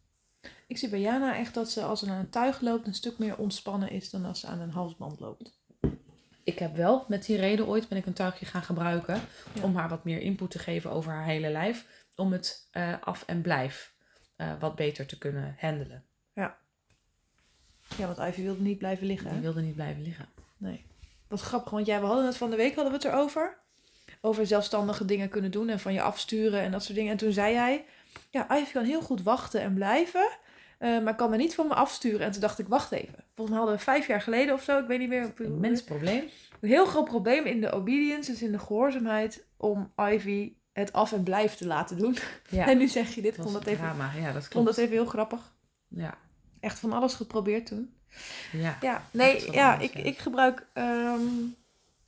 Ik 0.67 0.77
zie 0.77 0.89
bij 0.89 0.99
Jana 0.99 1.37
echt 1.37 1.53
dat 1.53 1.69
ze 1.69 1.83
als 1.83 1.99
ze 1.99 2.09
aan 2.09 2.17
een 2.17 2.29
tuig 2.29 2.61
loopt 2.61 2.87
een 2.87 2.93
stuk 2.93 3.17
meer 3.17 3.37
ontspannen 3.37 3.89
is 3.89 4.09
dan 4.09 4.25
als 4.25 4.39
ze 4.39 4.47
aan 4.47 4.59
een 4.59 4.71
halsband 4.71 5.19
loopt. 5.19 5.59
Ik 6.43 6.59
heb 6.59 6.75
wel 6.75 7.05
met 7.07 7.25
die 7.25 7.37
reden 7.37 7.67
ooit 7.67 7.87
ben 7.87 7.97
ik 7.97 8.05
een 8.05 8.13
tuigje 8.13 8.45
gaan 8.45 8.63
gebruiken 8.63 9.21
Ja. 9.53 9.63
om 9.63 9.75
haar 9.75 9.89
wat 9.89 10.03
meer 10.03 10.19
input 10.19 10.51
te 10.51 10.59
geven 10.59 10.91
over 10.91 11.11
haar 11.11 11.25
hele 11.25 11.49
lijf. 11.49 12.05
Om 12.15 12.31
het 12.31 12.67
eh, 12.71 12.93
af 13.01 13.23
en 13.27 13.41
blijf 13.41 13.93
eh, 14.35 14.51
wat 14.59 14.75
beter 14.75 15.05
te 15.05 15.17
kunnen 15.17 15.55
handelen. 15.59 16.03
Ja, 17.97 18.05
want 18.05 18.17
Ivy 18.17 18.41
wilde 18.41 18.61
niet 18.61 18.77
blijven 18.77 19.07
liggen. 19.07 19.31
Die 19.31 19.41
wilde 19.41 19.61
niet 19.61 19.75
blijven 19.75 20.03
liggen. 20.03 20.25
Nee. 20.57 20.85
Wat 21.33 21.41
grappig, 21.41 21.71
want 21.71 21.85
ja, 21.85 21.99
we 21.99 22.05
hadden 22.05 22.25
het 22.25 22.37
van 22.37 22.49
de 22.49 22.55
week 22.55 22.75
hadden 22.75 22.93
we 22.93 22.97
het 22.97 23.07
erover. 23.07 23.57
Over 24.21 24.47
zelfstandige 24.47 25.05
dingen 25.05 25.29
kunnen 25.29 25.51
doen 25.51 25.69
en 25.69 25.79
van 25.79 25.93
je 25.93 26.01
afsturen 26.01 26.61
en 26.61 26.71
dat 26.71 26.83
soort 26.83 26.95
dingen. 26.95 27.11
En 27.11 27.17
toen 27.17 27.31
zei 27.31 27.55
hij, 27.55 27.85
ja, 28.29 28.57
Ivy 28.57 28.71
kan 28.71 28.83
heel 28.83 29.01
goed 29.01 29.23
wachten 29.23 29.61
en 29.61 29.73
blijven, 29.73 30.29
eh, 30.77 30.99
maar 31.03 31.15
kan 31.15 31.31
er 31.31 31.37
niet 31.37 31.55
van 31.55 31.67
me 31.67 31.73
afsturen. 31.73 32.19
En 32.19 32.31
toen 32.31 32.41
dacht 32.41 32.59
ik, 32.59 32.67
wacht 32.67 32.91
even. 32.91 33.23
Volgens 33.35 33.49
mij 33.49 33.57
hadden 33.57 33.75
we 33.75 33.83
vijf 33.83 34.07
jaar 34.07 34.21
geleden 34.21 34.53
of 34.53 34.63
zo, 34.63 34.79
ik 34.79 34.87
weet 34.87 34.99
niet 34.99 35.09
meer. 35.09 35.33
Een 35.35 35.59
mens 35.59 35.83
probleem. 35.83 36.23
Een 36.59 36.69
heel 36.69 36.85
groot 36.85 37.05
probleem 37.05 37.45
in 37.45 37.61
de 37.61 37.71
obedience, 37.71 38.31
dus 38.31 38.41
in 38.41 38.51
de 38.51 38.59
gehoorzaamheid, 38.59 39.45
om 39.57 39.91
Ivy 39.95 40.53
het 40.73 40.93
af 40.93 41.11
en 41.11 41.23
blijf 41.23 41.55
te 41.55 41.67
laten 41.67 41.97
doen. 41.97 42.17
Ja, 42.49 42.67
En 42.71 42.77
nu 42.77 42.87
zeg 42.87 43.15
je 43.15 43.21
dit, 43.21 43.31
ik 43.31 43.37
dat 43.37 43.45
vond 43.45 43.57
dat, 43.57 43.73
even. 43.73 43.95
Ja, 44.19 44.31
dat 44.31 44.47
vond 44.47 44.65
dat 44.65 44.77
even 44.77 44.93
heel 44.93 45.05
grappig. 45.05 45.53
Ja, 45.87 46.17
Echt 46.59 46.79
van 46.79 46.93
alles 46.93 47.13
geprobeerd 47.13 47.65
toen. 47.65 47.93
Ja. 48.51 48.77
Ja, 48.81 49.03
nee, 49.11 49.51
ja, 49.51 49.79
ik, 49.79 49.93
ik 49.93 50.17
gebruik 50.17 50.67
ehm, 50.73 51.21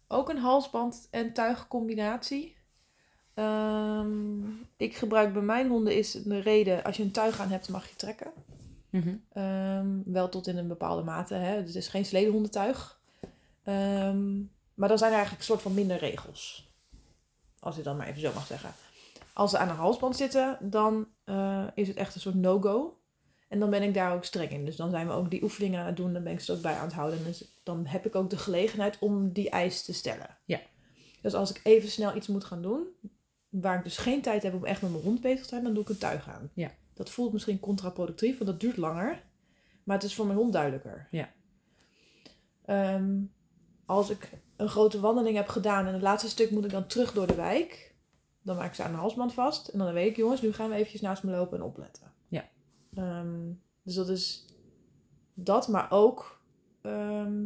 ook 0.08 0.30
een 0.30 0.38
halsband 0.38 1.08
en 1.12 1.34
tuigcombinatie. 1.34 2.56
Ehm, 3.34 4.40
ik 4.78 4.96
gebruik 4.96 5.34
bij 5.34 5.42
mijn 5.42 5.68
honden 5.68 5.96
is 5.96 6.12
de 6.12 6.40
reden, 6.40 6.84
als 6.84 6.98
je 6.98 7.04
een 7.04 7.12
tuig 7.12 7.40
aan 7.40 7.50
hebt, 7.50 7.70
mag 7.70 7.90
je 7.90 7.96
trekken. 7.96 8.32
Mhm. 8.90 9.16
Ehm, 9.34 9.88
wel 10.06 10.30
tot 10.30 10.48
in 10.48 10.58
een 10.58 10.68
bepaalde 10.68 11.04
mate. 11.04 11.34
Hè? 11.34 11.56
Het 11.56 11.76
is 11.76 11.88
geen 11.88 12.06
sledehondentuig. 12.06 13.00
Maar 14.76 14.90
dan 14.90 14.98
zijn 14.98 15.12
er 15.12 15.18
eigenlijk 15.18 15.40
een 15.40 15.54
soort 15.54 15.62
van 15.62 15.74
minder 15.74 15.98
regels. 15.98 16.74
Als 17.60 17.76
je 17.76 17.82
dan 17.82 17.98
maar 17.98 18.08
even 18.08 18.22
zo 18.22 18.32
mag 18.34 18.46
zeggen. 18.46 18.74
Als 19.34 19.52
ze 19.52 19.58
aan 19.58 19.70
een 19.70 19.76
halsband 19.76 20.16
zitten, 20.16 20.58
dan 20.62 21.08
eh, 21.24 21.64
is 21.74 21.88
het 21.88 21.98
echt 21.98 22.16
een 22.16 22.22
soort 22.22 22.36
no-go. 22.36 22.98
En 23.48 23.60
dan 23.60 23.70
ben 23.70 23.84
ik 23.84 23.94
daar 23.94 24.14
ook 24.14 24.24
streng 24.24 24.50
in. 24.50 24.66
Dus 24.66 24.76
dan 24.76 24.90
zijn 24.90 25.08
we 25.08 25.14
ook 25.14 25.30
die 25.30 25.44
oefeningen 25.44 25.80
aan 25.80 25.86
het 25.86 25.98
doen. 25.98 26.14
Dan 26.14 26.24
ben 26.24 26.34
ik 26.34 26.40
ze 26.40 26.54
ook 26.54 26.62
bij 26.62 26.76
aan 26.76 26.86
het 26.86 26.94
houden. 26.94 27.24
Dus 27.24 27.60
dan 27.64 27.86
heb 27.86 28.06
ik 28.06 28.16
ook 28.16 28.30
de 28.30 28.38
gelegenheid 28.38 29.00
om 29.00 29.32
die 29.32 29.50
eis 29.50 29.84
te 29.84 29.94
stellen. 29.94 30.38
Ja. 30.46 30.62
Dus 31.22 31.34
als 31.34 31.50
ik 31.50 31.60
even 31.64 31.90
snel 31.90 32.16
iets 32.16 32.28
moet 32.28 32.44
gaan 32.44 32.62
doen, 32.62 32.88
waar 33.50 33.78
ik 33.78 33.84
dus 33.84 33.98
geen 33.98 34.22
tijd 34.22 34.44
heb 34.44 34.54
om 34.54 34.66
echt 34.66 34.82
met 34.82 34.92
mijn 34.92 35.04
hond 35.04 35.22
bezig 35.22 35.42
te 35.42 35.48
zijn, 35.48 35.64
dan 35.64 35.74
doe 35.74 35.84
ik 35.84 35.90
een 35.90 35.98
tuig 35.98 36.30
aan. 36.30 36.52
Ja. 36.54 36.72
Dat 36.94 37.10
voelt 37.10 37.34
misschien 37.34 37.60
contraproductief, 37.60 38.38
want 38.38 38.50
dat 38.50 38.60
duurt 38.60 38.78
langer. 38.78 39.24
Maar 39.84 39.96
het 39.96 40.06
is 40.06 40.16
voor 40.16 40.26
mijn 40.26 40.38
hond 40.38 40.54
duidelijker. 40.54 41.08
Ja. 41.12 41.34
Ehm, 42.66 43.22
als 43.86 44.10
ik 44.10 44.30
een 44.56 44.70
grote 44.70 45.00
wandeling 45.00 45.36
heb 45.36 45.48
gedaan 45.48 45.88
en 45.88 45.94
het 45.94 46.02
laatste 46.02 46.30
stuk 46.30 46.52
moet 46.52 46.66
ik 46.66 46.72
dan 46.72 46.88
terug 46.88 47.14
door 47.14 47.28
de 47.28 47.36
wijk, 47.36 47.96
dan 48.42 48.56
maak 48.56 48.68
ik 48.68 48.74
ze 48.74 48.84
aan 48.84 48.92
de 48.92 48.98
halsband 48.98 49.34
vast. 49.34 49.68
En 49.68 49.80
dan 49.80 49.94
weet 49.94 50.10
ik, 50.10 50.16
jongens, 50.16 50.42
nu 50.42 50.54
gaan 50.54 50.70
we 50.70 50.76
eventjes 50.76 51.02
naast 51.02 51.24
me 51.24 51.32
lopen 51.32 51.58
en 51.58 51.64
opletten. 51.64 52.14
Ehm, 52.96 53.52
dus 53.82 53.96
dat 53.96 54.10
is 54.10 54.46
dat, 55.34 55.68
maar 55.68 55.92
ook 55.92 56.42
ehm, 56.82 57.44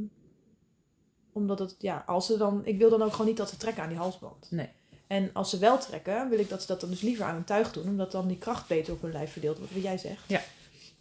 Omdat 1.31 1.59
het, 1.59 1.75
ja, 1.79 2.03
als 2.05 2.25
ze 2.25 2.37
dan... 2.37 2.65
Ik 2.65 2.77
wil 2.77 2.89
dan 2.89 3.01
ook 3.01 3.11
gewoon 3.11 3.27
niet 3.27 3.37
dat 3.37 3.49
ze 3.49 3.57
trekken 3.57 3.83
aan 3.83 3.89
die 3.89 3.97
halsband. 3.97 4.51
Nee. 4.51 4.69
En 5.07 5.29
als 5.33 5.49
ze 5.49 5.57
wel 5.57 5.77
trekken, 5.77 6.29
wil 6.29 6.39
ik 6.39 6.49
dat 6.49 6.61
ze 6.61 6.67
dat 6.67 6.81
dan 6.81 6.89
dus 6.89 7.01
liever 7.01 7.25
aan 7.25 7.35
een 7.35 7.43
tuig 7.43 7.71
doen. 7.71 7.87
Omdat 7.87 8.11
dan 8.11 8.27
die 8.27 8.37
kracht 8.37 8.67
beter 8.67 8.93
op 8.93 9.01
hun 9.01 9.11
lijf 9.11 9.31
verdeeld 9.31 9.57
wordt, 9.57 9.73
wat 9.73 9.83
jij 9.83 9.97
zegt. 9.97 10.23
Ja. 10.27 10.41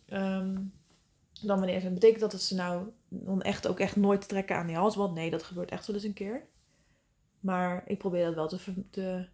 Ehm, 0.09 0.55
dan 1.41 1.59
wanneer 1.59 1.81
ze... 1.81 1.91
Betekent 1.91 2.21
dat 2.21 2.31
dat 2.31 2.43
ze 2.43 2.55
nou 2.55 2.89
dan 3.09 3.43
echt 3.43 3.67
ook 3.67 3.81
echt 3.81 3.97
nooit 3.97 4.29
trekken 4.29 4.57
aan 4.57 4.67
die 4.67 4.77
halsband? 4.77 5.15
Nee, 5.15 5.31
dat 5.31 5.43
gebeurt 5.43 5.71
echt 5.71 5.87
wel 5.87 5.97
eens 5.97 6.05
een 6.05 6.13
keer. 6.13 6.47
Maar 7.41 7.83
ik 7.87 7.99
probeer 7.99 8.25
dat 8.25 8.35
wel 8.35 8.49
te, 8.49 8.59
te 8.91 9.27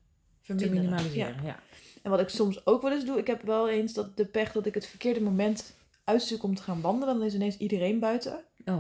Te. 0.43 0.55
Ja. 0.57 0.71
minimaliseren, 0.71 1.45
ja. 1.45 1.59
En 2.05 2.11
wat 2.11 2.21
ik 2.21 2.29
soms 2.29 2.67
ook 2.67 2.83
wel 2.83 2.93
eens 2.93 3.05
doe, 3.05 3.19
ik 3.19 3.27
heb 3.27 3.43
wel 3.43 3.69
eens 3.69 3.93
dat 3.93 4.17
de 4.17 4.25
pech 4.27 4.53
dat 4.53 4.67
ik 4.67 4.75
het 4.75 4.87
verkeerde 4.87 5.21
moment 5.21 5.75
uitzoek 6.05 6.43
om 6.43 6.55
te 6.55 6.63
gaan 6.63 6.81
wandelen. 6.81 7.15
Dan 7.19 7.27
is 7.27 7.35
ineens 7.35 7.57
iedereen 7.57 7.99
buiten. 7.99 8.45
Oh, 8.65 8.79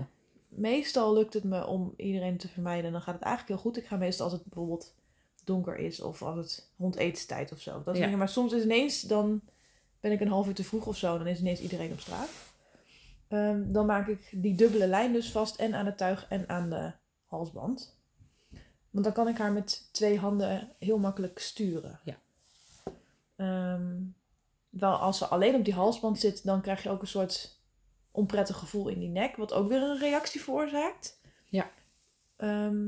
Meestal 0.48 1.14
lukt 1.14 1.34
het 1.34 1.44
me 1.44 1.66
om 1.66 1.94
iedereen 1.96 2.36
te 2.36 2.48
vermijden. 2.48 2.84
En 2.84 2.92
dan 2.92 3.00
gaat 3.00 3.14
het 3.14 3.22
eigenlijk 3.22 3.54
heel 3.54 3.70
goed. 3.70 3.82
Ik 3.82 3.86
ga 3.88 3.96
meestal 3.96 4.24
als 4.24 4.34
het 4.34 4.44
bijvoorbeeld 4.44 4.94
donker 5.44 5.76
is 5.76 6.00
of 6.00 6.22
als 6.22 6.36
het 6.36 6.70
rond 6.78 6.96
etenstijd 6.96 7.52
of 7.52 7.60
zo. 7.60 7.70
Dat 7.72 7.82
soort 7.84 7.96
Ja. 7.96 8.02
dingen. 8.02 8.18
Maar 8.18 8.28
soms 8.28 8.52
is 8.52 8.62
ineens, 8.62 9.00
dan 9.00 9.40
ben 10.00 10.12
ik 10.12 10.20
een 10.20 10.28
half 10.28 10.46
uur 10.46 10.54
te 10.54 10.64
vroeg 10.64 10.86
of 10.86 10.96
zo. 10.96 11.18
Dan 11.18 11.26
is 11.26 11.38
ineens 11.40 11.60
iedereen 11.60 11.92
op 11.92 12.00
straat. 12.00 12.28
Ehm, 13.28 13.72
dan 13.72 13.86
maak 13.86 14.08
ik 14.08 14.28
die 14.32 14.54
dubbele 14.54 14.86
lijn 14.86 15.12
dus 15.12 15.30
vast 15.30 15.56
en 15.56 15.74
aan 15.74 15.86
het 15.86 15.98
tuig 15.98 16.26
en 16.28 16.48
aan 16.48 16.70
de 16.70 16.92
halsband. 17.26 17.96
Want 18.90 19.04
dan 19.04 19.14
kan 19.14 19.28
ik 19.28 19.38
haar 19.38 19.52
met 19.52 19.88
twee 19.92 20.18
handen 20.18 20.68
heel 20.78 20.98
makkelijk 20.98 21.38
sturen. 21.38 22.00
Ja. 22.04 22.16
Ehm, 23.36 23.92
wel 24.68 24.94
als 24.94 25.18
ze 25.18 25.26
alleen 25.26 25.54
op 25.54 25.64
die 25.64 25.74
halsband 25.74 26.18
zit, 26.20 26.44
dan 26.44 26.60
krijg 26.60 26.82
je 26.82 26.90
ook 26.90 27.00
een 27.00 27.06
soort 27.06 27.62
onprettig 28.10 28.56
gevoel 28.58 28.88
in 28.88 28.98
die 28.98 29.08
nek, 29.08 29.36
wat 29.36 29.52
ook 29.52 29.68
weer 29.68 29.82
een 29.82 29.98
reactie 29.98 30.40
veroorzaakt. 30.42 31.20
Ja. 31.48 31.70
Ehm, 32.36 32.82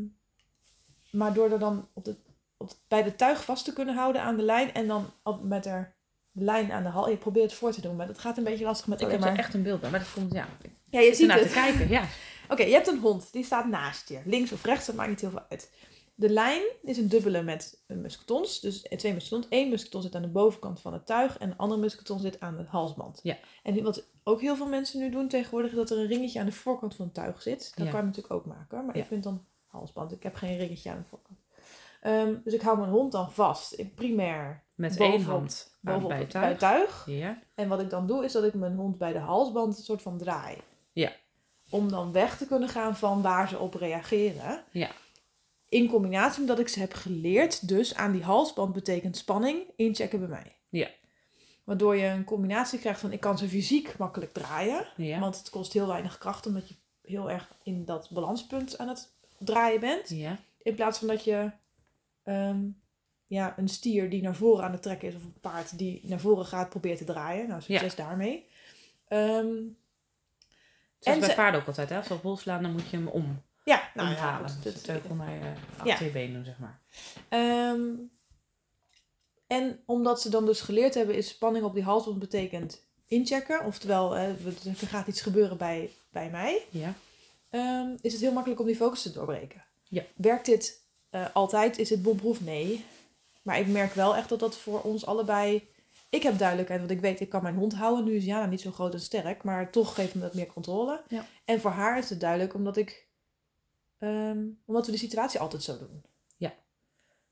maar 1.11 1.33
door 1.33 1.51
er 1.53 1.59
dan 1.59 1.89
op 1.93 2.05
de, 2.05 2.17
op 2.57 2.69
de- 2.71 2.77
bij 2.89 3.03
de 3.03 3.15
tuig 3.17 3.45
vast 3.45 3.65
te 3.65 3.73
kunnen 3.73 3.95
houden 3.95 4.23
aan 4.23 4.37
de 4.37 4.43
lijn 4.43 4.75
en 4.75 4.87
dan 4.87 5.11
op, 5.23 5.43
met 5.43 5.65
haar 5.65 5.95
de 6.33 6.45
lijn 6.45 6.73
aan 6.73 6.83
de 6.83 6.89
hal. 6.89 7.11
Je 7.11 7.17
probeert 7.17 7.51
het 7.51 7.59
voor 7.59 7.73
te 7.73 7.81
doen, 7.81 7.97
maar 7.97 8.07
dat 8.07 8.19
gaat 8.19 8.39
een 8.39 8.45
beetje 8.45 8.65
lastig 8.65 8.87
met 8.87 9.01
ik 9.01 9.11
heb 9.11 9.21
er 9.21 9.27
maar... 9.27 9.39
echt 9.39 9.55
een 9.55 9.63
beeld 9.63 9.81
bij, 9.81 9.91
maar 9.91 10.01
dat 10.01 10.13
komt, 10.13 10.33
ja. 10.33 10.49
Ja, 10.91 11.01
je 11.01 11.15
ziet 11.15 11.33
het. 11.33 11.43
te 11.43 11.49
kijken, 11.49 11.89
ja. 11.89 12.05
Oké, 12.51 12.63
je 12.63 12.73
hebt 12.73 12.87
een 12.89 12.99
hond, 12.99 13.33
die 13.33 13.45
staat 13.45 13.67
naast 13.67 14.09
je. 14.09 14.21
Links 14.25 14.53
of 14.53 14.65
rechts, 14.65 14.87
dat 14.87 14.95
maakt 14.95 15.09
niet 15.09 15.21
heel 15.21 15.31
veel 15.31 15.47
uit. 15.49 15.71
De 16.19 16.29
lijn 16.29 16.63
is 16.83 16.99
een 16.99 17.09
dubbele 17.09 17.43
met 17.43 17.83
een 17.87 18.01
musketons. 18.01 18.61
Dus 18.61 18.83
twee 18.83 19.13
musketons. 19.13 19.47
Eén 19.51 19.69
musketon 19.69 20.03
zit 20.03 20.15
aan 20.15 20.23
de 20.23 20.29
bovenkant 20.29 20.81
van 20.81 20.93
het 20.93 21.07
tuig 21.07 21.39
en 21.39 21.49
de 21.49 21.57
andere 21.57 21.81
musketon 21.81 22.19
zit 22.21 22.41
aan 22.41 22.59
het 22.59 22.67
halsband. 22.69 23.21
Ja. 23.23 23.37
En 23.63 23.83
wat 23.83 24.07
ook 24.25 24.41
heel 24.41 24.57
veel 24.57 24.67
mensen 24.69 25.01
nu 25.01 25.11
doen 25.11 25.29
tegenwoordig, 25.29 25.71
is 25.71 25.77
dat 25.77 25.91
er 25.91 25.99
een 25.99 26.07
ringetje 26.07 26.41
aan 26.41 26.47
de 26.47 26.53
voorkant 26.53 26.95
van 26.95 27.05
het 27.05 27.15
tuig 27.15 27.43
zit. 27.43 27.73
Dat 27.75 27.85
Ja. 27.85 27.91
kan 27.91 28.01
je 28.01 28.07
natuurlijk 28.07 28.35
ook 28.35 28.47
maken, 28.47 28.85
maar 28.87 28.97
Ja. 28.97 29.03
ik 29.03 29.09
vind 29.09 29.23
dan 29.23 29.45
halsband. 29.67 30.13
Ik 30.13 30.23
heb 30.23 30.35
geen 30.35 30.57
ringetje 30.59 30.91
aan 30.91 30.99
de 30.99 31.09
voorkant. 31.09 31.39
Ehm, 32.01 32.35
dus 32.45 32.53
ik 32.55 32.61
hou 32.61 32.79
mijn 32.79 32.91
hond 32.91 33.13
dan 33.13 33.33
vast, 33.33 33.73
in 33.73 33.95
primair, 33.95 34.65
Met 34.75 34.91
Bovenop- 34.97 35.13
één 35.19 35.25
hand 35.27 35.77
bovenop 35.81 36.09
bij 36.09 36.19
het 36.19 36.31
tuig. 36.31 36.49
het 36.49 36.59
tuig. 36.59 37.05
Ja. 37.07 37.39
En 37.55 37.69
wat 37.69 37.81
ik 37.81 37.91
dan 37.91 38.07
doe, 38.07 38.25
is 38.25 38.33
dat 38.33 38.45
ik 38.45 38.55
mijn 38.55 38.77
hond 38.77 38.99
bij 38.99 39.13
de 39.13 39.19
halsband 39.19 39.77
een 39.79 39.85
soort 39.85 40.03
van 40.03 40.19
draai. 40.19 40.57
Ja. 40.93 41.13
Om 41.71 41.89
dan 41.91 42.13
weg 42.13 42.37
te 42.37 42.47
kunnen 42.47 42.69
gaan 42.69 42.97
van 42.97 43.23
waar 43.23 43.49
ze 43.49 43.59
op 43.59 43.75
reageren. 43.75 44.65
Ja. 44.71 44.91
In 45.69 45.89
combinatie 45.89 46.39
met 46.39 46.49
dat 46.49 46.59
ik 46.59 46.69
ze 46.69 46.79
heb 46.81 46.93
geleerd, 46.93 47.69
dus 47.69 47.95
aan 47.95 48.13
die 48.13 48.23
halsband 48.23 48.73
betekent 48.73 49.17
spanning, 49.17 49.63
inchecken 49.77 50.19
bij 50.19 50.29
mij. 50.29 50.53
Ja. 50.69 50.89
Waardoor 51.65 51.97
je 51.97 52.07
een 52.07 52.25
combinatie 52.25 52.79
krijgt 52.79 53.01
van 53.01 53.13
ik 53.13 53.21
kan 53.21 53.39
ze 53.39 53.49
fysiek 53.49 53.99
makkelijk 53.99 54.33
draaien. 54.33 54.87
Ja. 54.97 55.19
Want 55.19 55.39
het 55.39 55.51
kost 55.51 55.73
heel 55.73 55.87
weinig 55.87 56.19
kracht 56.19 56.47
omdat 56.47 56.69
je 56.69 56.75
heel 57.03 57.31
erg 57.31 57.55
in 57.63 57.85
dat 57.85 58.11
balanspunt 58.11 58.79
aan 58.79 58.89
het 58.89 59.11
draaien 59.39 59.81
bent. 59.81 60.09
Ja. 60.09 60.39
In 60.63 60.75
plaats 60.75 60.99
van 60.99 61.09
dat 61.09 61.25
je 61.25 61.51
ehm, 62.23 62.59
ja, 63.27 63.55
een 63.59 63.69
stier 63.69 64.11
die 64.11 64.23
naar 64.23 64.35
voren 64.37 64.65
aan 64.65 64.73
het 64.73 64.83
trekken 64.83 65.09
is 65.09 65.15
of 65.15 65.23
een 65.23 65.41
paard 65.41 65.79
die 65.79 66.01
naar 66.05 66.21
voren 66.21 66.47
gaat 66.47 66.69
probeert 66.69 66.99
te 66.99 67.05
draaien. 67.05 67.49
Nou, 67.49 67.61
succes 67.63 67.95
daarmee. 67.95 68.47
Ehm, 69.09 69.47
Zoals 70.99 71.19
En 71.19 71.21
bij 71.21 71.29
ze- 71.29 71.35
paarden 71.43 71.61
ook 71.61 71.67
altijd, 71.67 71.89
hè. 71.89 71.97
Als 71.97 72.07
ze 72.07 72.15
op 72.15 72.23
hol 72.23 72.37
slaan, 72.37 72.63
dan 72.63 72.73
moet 72.73 72.89
je 72.91 72.97
hem 72.97 73.09
om, 73.09 73.43
ja, 73.67 73.91
nou 73.95 74.11
ja, 74.11 74.37
goed, 74.37 74.65
dat- 74.65 74.85
teugel 74.85 75.15
naar 75.15 75.35
je 75.35 75.53
achter 75.77 75.87
Ja. 75.87 75.99
je 76.05 76.11
been 76.11 76.33
doen, 76.33 76.45
zeg 76.45 76.59
maar. 76.59 76.81
Ehm, 77.29 77.81
en 79.47 79.81
omdat 79.87 80.21
ze 80.21 80.29
dan 80.29 80.47
dus 80.47 80.61
geleerd 80.61 80.95
hebben, 80.95 81.17
is 81.17 81.29
spanning 81.29 81.65
op 81.65 81.75
die 81.75 81.83
halsband 81.83 82.19
betekent 82.19 82.85
inchecken. 83.07 83.65
Oftewel, 83.65 84.17
er 84.17 84.37
gaat 84.77 85.07
iets 85.07 85.21
gebeuren 85.21 85.57
bij, 85.57 85.91
bij 86.11 86.31
mij. 86.31 86.63
Ja. 86.71 86.95
Ehm, 87.51 87.89
is 88.01 88.13
het 88.13 88.21
heel 88.23 88.33
makkelijk 88.33 88.61
om 88.61 88.67
die 88.67 88.77
focus 88.77 89.03
te 89.03 89.13
doorbreken. 89.13 89.65
Ja. 89.89 90.03
Werkt 90.17 90.47
dit 90.47 90.85
eh, 91.11 91.27
altijd? 91.33 91.79
Is 91.79 91.91
het 91.91 92.03
bomproef? 92.03 92.41
Nee. 92.41 92.85
Maar 93.43 93.59
ik 93.59 93.67
merk 93.67 93.95
wel 93.95 94.17
echt 94.17 94.29
dat 94.29 94.39
dat 94.41 94.57
voor 94.57 94.81
ons 94.81 95.07
allebei... 95.07 95.69
Ik 96.09 96.23
heb 96.23 96.39
duidelijkheid, 96.39 96.81
want 96.81 96.93
ik 96.93 97.01
weet, 97.01 97.21
ik 97.21 97.29
kan 97.29 97.43
mijn 97.43 97.55
hond 97.55 97.75
houden. 97.75 98.05
Nu 98.05 98.17
is 98.17 98.25
Jana 98.25 98.47
niet 98.47 98.61
zo 98.61 98.71
groot 98.71 98.93
en 98.93 99.01
sterk, 99.01 99.43
maar 99.43 99.71
toch 99.71 99.95
geeft 99.95 100.15
me 100.15 100.21
dat 100.21 100.35
meer 100.35 100.47
controle. 100.47 101.03
Ja. 101.09 101.27
En 101.45 101.61
voor 101.61 101.71
haar 101.71 101.99
is 101.99 102.11
het 102.11 102.21
duidelijk, 102.21 102.55
omdat 102.55 102.77
ik... 102.77 103.06
ehm, 103.99 104.45
omdat 104.65 104.87
we 104.87 104.93
de 104.93 104.99
situatie 104.99 105.41
altijd 105.41 105.63
zo 105.63 105.79
doen. 105.79 106.05
Ja. 106.37 106.55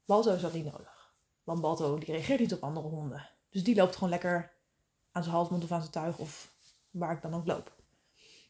Balto 0.05 0.35
is 0.35 0.41
dat 0.41 0.53
niet 0.53 0.65
nodig. 0.65 1.13
Want 1.43 1.61
Balto 1.61 1.99
die 1.99 2.13
reageert 2.13 2.41
niet 2.41 2.53
op 2.53 2.63
andere 2.63 2.89
honden. 2.89 3.29
Dus 3.51 3.65
die 3.65 3.75
loopt 3.77 3.95
gewoon 3.95 4.09
lekker 4.11 4.53
aan 5.13 5.23
zijn 5.23 5.35
halsmond 5.35 5.65
of 5.65 5.73
aan 5.73 5.81
zijn 5.81 5.93
tuig 5.93 6.19
of 6.19 6.53
waar 6.91 7.13
ik 7.13 7.23
dan 7.23 7.35
ook 7.35 7.47
loop. 7.47 7.73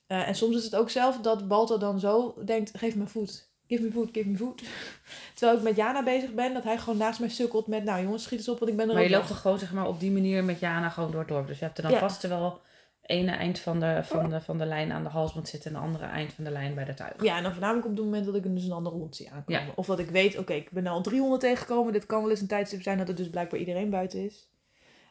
Eh, 0.07 0.29
en 0.29 0.35
soms 0.35 0.57
is 0.57 0.65
het 0.65 0.77
ook 0.77 0.91
zelf 0.91 1.21
dat 1.21 1.49
Balto 1.49 1.79
dan 1.79 2.01
zo 2.01 2.35
denkt, 2.45 2.79
geef 2.79 2.97
me 2.97 3.07
voet. 3.07 3.53
Give 3.67 3.83
me 3.83 3.91
food, 3.93 4.09
give 4.13 4.29
me 4.29 4.37
food. 4.37 4.63
Terwijl 5.35 5.59
ik 5.59 5.65
met 5.65 5.77
Jana 5.77 6.03
bezig 6.03 6.35
ben, 6.35 6.55
dat 6.55 6.65
hij 6.65 6.79
gewoon 6.79 6.99
naast 6.99 7.21
mij 7.21 7.29
sukkelt 7.29 7.67
met, 7.67 7.85
nou 7.85 8.03
jongens, 8.03 8.23
schiet 8.23 8.39
eens 8.39 8.49
op, 8.49 8.59
want 8.59 8.71
ik 8.71 8.77
ben 8.77 8.89
er 8.89 8.95
Maar 8.95 9.03
je 9.03 9.11
loopt 9.11 9.27
toch 9.27 9.41
gewoon 9.41 9.59
zeg 9.59 9.73
maar, 9.73 9.87
op 9.87 10.01
die 10.01 10.11
manier 10.11 10.45
met 10.45 10.59
Jana 10.59 10.89
gewoon 10.89 11.11
door 11.11 11.21
het 11.21 11.29
dorp. 11.29 11.47
Dus 11.47 11.59
je 11.59 11.65
hebt 11.65 11.77
er 11.77 11.83
dan 11.83 11.93
Ja. 11.93 11.99
vast 11.99 12.23
wel 12.23 12.61
ene 13.07 13.31
eind 13.31 13.59
van 13.59 13.81
de, 13.81 14.01
van, 14.03 14.31
de, 14.31 14.41
van 14.41 14.59
de 14.59 14.67
lijn 14.67 14.93
aan 14.93 15.03
de 15.03 15.09
halsband 15.09 15.49
zitten 15.49 15.71
en 15.71 15.77
de 15.77 15.87
andere 15.87 16.05
eind 16.05 16.33
van 16.33 16.45
de 16.45 16.51
lijn 16.51 16.75
bij 16.75 16.85
de 16.85 16.95
tuig. 16.95 17.23
Ja, 17.23 17.37
en 17.37 17.43
dan 17.43 17.53
voornamelijk 17.53 17.87
op 17.87 17.97
het 17.97 18.05
moment 18.05 18.25
dat 18.27 18.35
ik 18.35 18.43
dus 18.43 18.65
een 18.65 18.73
andere 18.73 18.97
hond 18.97 19.17
zie 19.17 19.31
aankomen. 19.31 19.67
Ja. 19.67 19.73
Of 19.75 19.87
dat 19.87 19.99
ik 19.99 20.11
weet, 20.11 20.39
oké, 20.39 20.53
ik 20.53 20.71
ben 20.71 20.83
nou 20.83 20.97
al 20.97 21.03
drie 21.03 21.21
honden 21.21 21.39
tegengekomen. 21.39 21.93
Dit 21.93 22.07
kan 22.07 22.21
wel 22.21 22.31
eens 22.31 22.41
een 22.41 22.47
tijdstip 22.47 22.83
zijn 22.83 22.99
dat 22.99 23.09
er 23.09 23.15
dus 23.15 23.31
blijkbaar 23.31 23.59
iedereen 23.59 23.91
buiten 23.91 24.25
is. 24.25 24.49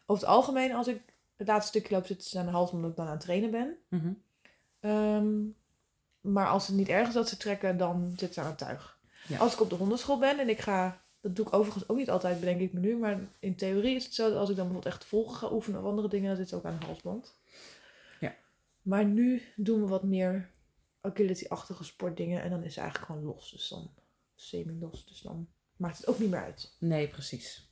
Over 0.06 0.24
het 0.24 0.34
algemeen, 0.34 0.74
als 0.74 0.88
ik 0.88 1.02
het 1.36 1.48
laatste 1.48 1.68
stukje 1.68 1.96
loop, 1.96 2.06
zitten 2.06 2.30
ze 2.30 2.40
aan 2.40 2.46
de 2.46 2.52
hals 2.52 2.72
omdat 2.72 2.90
ik 2.90 2.96
dan 2.96 3.06
aan 3.06 3.12
het 3.12 3.22
trainen 3.22 3.52
ben. 3.52 3.78
Mhm. 3.90 4.12
Ehm, 4.80 5.32
maar 6.22 6.48
als 6.48 6.68
het 6.68 6.76
niet 6.76 6.90
erg 6.90 7.08
is 7.08 7.14
dat 7.14 7.30
ze 7.30 7.38
trekken, 7.38 7.78
dan 7.78 8.10
zitten 8.10 8.34
ze 8.34 8.42
aan 8.42 8.48
het 8.48 8.58
tuig. 8.58 9.00
Ja. 9.28 9.38
Als 9.38 9.54
ik 9.54 9.62
op 9.62 9.70
de 9.70 9.76
hondenschool 9.76 10.20
ben 10.20 10.40
en 10.40 10.50
ik 10.50 10.60
ga... 10.60 11.02
Dat 11.22 11.36
doe 11.36 11.46
ik 11.46 11.54
overigens 11.54 11.90
ook 11.90 11.98
niet 11.98 12.10
altijd, 12.10 12.40
bedenk 12.40 12.60
ik 12.60 12.74
me 12.74 12.80
nu. 12.80 12.98
Maar 12.98 13.20
in 13.40 13.56
theorie 13.56 13.96
is 13.96 14.04
het 14.04 14.14
zo 14.14 14.30
dat 14.30 14.38
als 14.38 14.50
ik 14.50 14.56
dan 14.56 14.66
bijvoorbeeld 14.66 14.94
echt 14.94 15.06
volgen 15.06 15.36
ga 15.36 15.52
oefenen 15.52 15.80
of 15.80 15.86
andere 15.86 16.08
dingen, 16.08 16.28
dan 16.28 16.36
zit 16.36 16.50
ze 16.50 16.56
ook 16.56 16.66
aan 16.66 16.78
de 16.80 16.86
halsband. 16.86 17.36
Maar 18.84 19.06
nu 19.06 19.42
doen 19.56 19.82
we 19.82 19.88
wat 19.88 20.04
meer 20.04 20.52
agility-achtige 21.02 21.84
sportdingen 21.84 22.42
en 22.42 22.50
dan 22.50 22.64
is 22.64 22.74
ze 22.74 22.80
eigenlijk 22.80 23.12
gewoon 23.12 23.28
los. 23.28 23.52
Dus 23.52 23.68
dan 23.68 23.94
semi-los. 24.36 25.06
Dus 25.06 25.22
dan 25.22 25.48
maakt 25.76 25.98
het 25.98 26.08
ook 26.08 26.20
niet 26.20 26.30
meer 26.30 26.44
uit. 26.44 26.76
Nee, 26.80 27.08
precies. 27.08 27.72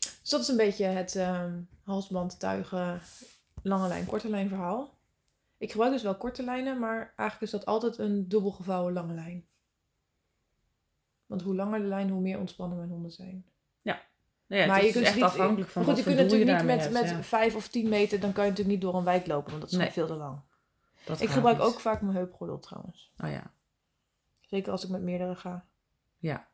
Dus 0.00 0.30
dat 0.30 0.40
is 0.40 0.48
een 0.48 0.56
beetje 0.56 0.84
het 0.84 1.16
ehm, 1.16 1.62
halsband, 1.82 2.38
tuigen, 2.40 3.00
lange 3.62 3.88
lijn, 3.88 4.06
korte 4.06 4.28
lijn 4.28 4.48
verhaal. 4.48 4.98
Ik 5.58 5.70
gebruik 5.70 5.92
dus 5.92 6.02
wel 6.02 6.16
korte 6.16 6.42
lijnen, 6.42 6.78
maar 6.78 6.98
eigenlijk 7.16 7.40
is 7.40 7.50
dat 7.50 7.66
altijd 7.66 7.98
een 7.98 8.28
dubbel 8.28 8.50
gevouwen 8.50 8.92
lange 8.92 9.14
lijn. 9.14 9.46
Want 11.26 11.42
hoe 11.42 11.54
langer 11.54 11.80
de 11.80 11.86
lijn, 11.86 12.10
hoe 12.10 12.20
meer 12.20 12.38
ontspannen 12.38 12.78
mijn 12.78 12.90
honden 12.90 13.10
zijn. 13.10 13.46
Nou 14.46 14.60
ja, 14.62 14.66
maar 14.66 14.84
je 14.84 14.92
kunt 14.92 15.04
echt 15.04 15.14
niet, 15.14 15.24
afhankelijk 15.24 15.70
van 15.70 15.84
goed, 15.84 15.96
je 15.96 16.02
kunt 16.02 16.16
je 16.16 16.22
natuurlijk 16.22 16.50
niet 16.50 16.66
met, 16.66 16.90
met 16.92 17.02
hebt, 17.04 17.16
ja. 17.16 17.22
vijf 17.22 17.54
of 17.54 17.68
tien 17.68 17.88
meter, 17.88 18.20
dan 18.20 18.32
kan 18.32 18.44
je 18.44 18.50
natuurlijk 18.50 18.76
niet 18.78 18.84
door 18.86 18.98
een 18.98 19.04
wijk 19.04 19.26
lopen, 19.26 19.50
want 19.50 19.62
dat 19.62 19.70
is 19.72 19.76
Nee. 19.78 19.90
veel 19.90 20.06
te 20.06 20.14
lang. 20.14 20.40
Dat 21.04 21.20
Ik 21.20 21.28
gebruik 21.28 21.56
niet. 21.58 21.66
ook 21.66 21.80
vaak 21.80 22.00
mijn 22.00 22.16
heupgordel 22.16 22.58
trouwens. 22.58 23.12
Oh 23.24 23.30
ja. 23.30 23.52
Zeker 24.40 24.72
als 24.72 24.84
ik 24.84 24.90
met 24.90 25.02
meerdere 25.02 25.34
ga. 25.34 25.64
Ja. 26.18 26.46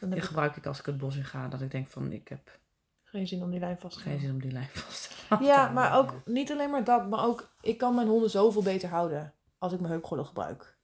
Dan 0.00 0.08
Die 0.10 0.18
ik 0.18 0.24
gebruik 0.24 0.56
ik 0.56 0.66
als 0.66 0.78
ik 0.78 0.86
het 0.86 0.98
bos 0.98 1.16
in 1.16 1.24
ga. 1.24 1.48
Dat 1.48 1.60
ik 1.60 1.70
denk 1.70 1.86
van 1.86 2.12
ik 2.12 2.28
heb 2.28 2.58
geen 3.02 3.26
zin 3.26 3.42
om 3.42 3.50
die 3.50 3.60
lijn 3.60 3.78
vast 3.78 3.94
te 3.96 4.00
geen 4.02 4.08
houden. 4.18 4.26
zin 4.30 4.36
om 4.42 4.42
die 4.48 4.52
lijn 4.52 4.68
vast 4.86 5.08
te 5.08 5.14
houden. 5.28 5.48
Ja, 5.48 5.68
maar 5.70 5.96
ook 5.98 6.14
niet 6.24 6.50
alleen 6.52 6.70
maar 6.70 6.84
dat, 6.84 7.08
maar 7.10 7.24
ook 7.24 7.54
ik 7.60 7.78
kan 7.78 7.94
mijn 7.94 8.08
honden 8.08 8.30
zoveel 8.30 8.62
beter 8.62 8.88
houden 8.88 9.32
als 9.58 9.72
ik 9.72 9.78
mijn 9.80 9.92
heupgordel 9.92 10.26
gebruik. 10.26 10.76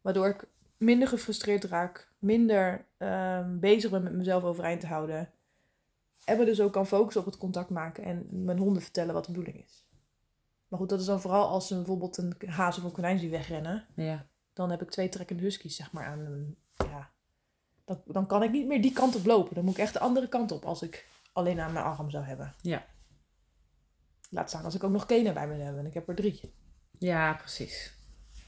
Waardoor 0.00 0.26
ik 0.28 0.44
minder 0.76 1.08
gefrustreerd 1.08 1.64
raak, 1.64 2.08
minder 2.18 2.84
ehm, 2.98 3.58
bezig 3.58 3.90
ben 3.90 4.02
met 4.02 4.12
mezelf 4.12 4.42
overeind 4.44 4.80
te 4.80 4.86
houden. 4.86 5.30
En 6.26 6.38
me 6.38 6.44
dus 6.44 6.60
ook 6.60 6.72
kan 6.72 6.86
focussen 6.86 7.20
op 7.20 7.26
het 7.26 7.36
contact 7.36 7.70
maken 7.70 8.04
en 8.04 8.26
mijn 8.44 8.58
honden 8.58 8.82
vertellen 8.82 9.14
wat 9.14 9.24
de 9.24 9.32
bedoeling 9.32 9.64
is. 9.64 9.86
Maar 10.68 10.78
goed, 10.78 10.88
dat 10.88 11.00
is 11.00 11.06
dan 11.06 11.20
vooral 11.20 11.48
als 11.48 11.66
ze 11.66 11.74
bijvoorbeeld 11.74 12.16
een 12.16 12.34
haas 12.46 12.78
of 12.78 12.84
een 12.84 12.92
konijn 12.92 13.18
zien 13.18 13.30
wegrennen. 13.30 13.86
Ja. 13.96 14.26
Dan 14.52 14.70
heb 14.70 14.82
ik 14.82 14.90
twee 14.90 15.08
trekkende 15.08 15.42
huskies, 15.42 15.76
zeg 15.76 15.92
maar, 15.92 16.06
aan 16.06 16.18
een, 16.18 16.58
ja. 16.76 17.10
Dan, 17.84 18.02
dan 18.06 18.26
kan 18.26 18.42
ik 18.42 18.50
niet 18.50 18.66
meer 18.66 18.82
die 18.82 18.92
kant 18.92 19.16
op 19.16 19.26
lopen. 19.26 19.54
Dan 19.54 19.64
moet 19.64 19.72
ik 19.72 19.80
echt 19.80 19.92
de 19.92 19.98
andere 19.98 20.28
kant 20.28 20.52
op 20.52 20.64
als 20.64 20.82
ik 20.82 21.08
alleen 21.32 21.60
aan 21.60 21.72
mijn 21.72 21.84
arm 21.84 22.10
zou 22.10 22.24
hebben. 22.24 22.54
Ja. 22.62 22.86
Laat 24.30 24.48
staan 24.48 24.64
als 24.64 24.74
ik 24.74 24.84
ook 24.84 24.90
nog 24.90 25.06
kenen 25.06 25.34
bij 25.34 25.48
me 25.48 25.54
heb 25.54 25.76
en 25.76 25.86
ik 25.86 25.94
heb 25.94 26.08
er 26.08 26.14
drie. 26.14 26.54
ja, 26.98 27.34
precies. 27.34 27.94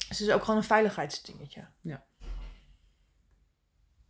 Dus 0.08 0.18
het 0.18 0.28
is 0.28 0.34
ook 0.34 0.40
gewoon 0.40 0.56
een 0.56 0.66
veiligheidsdingetje. 0.66 1.68
Ja. 1.80 2.06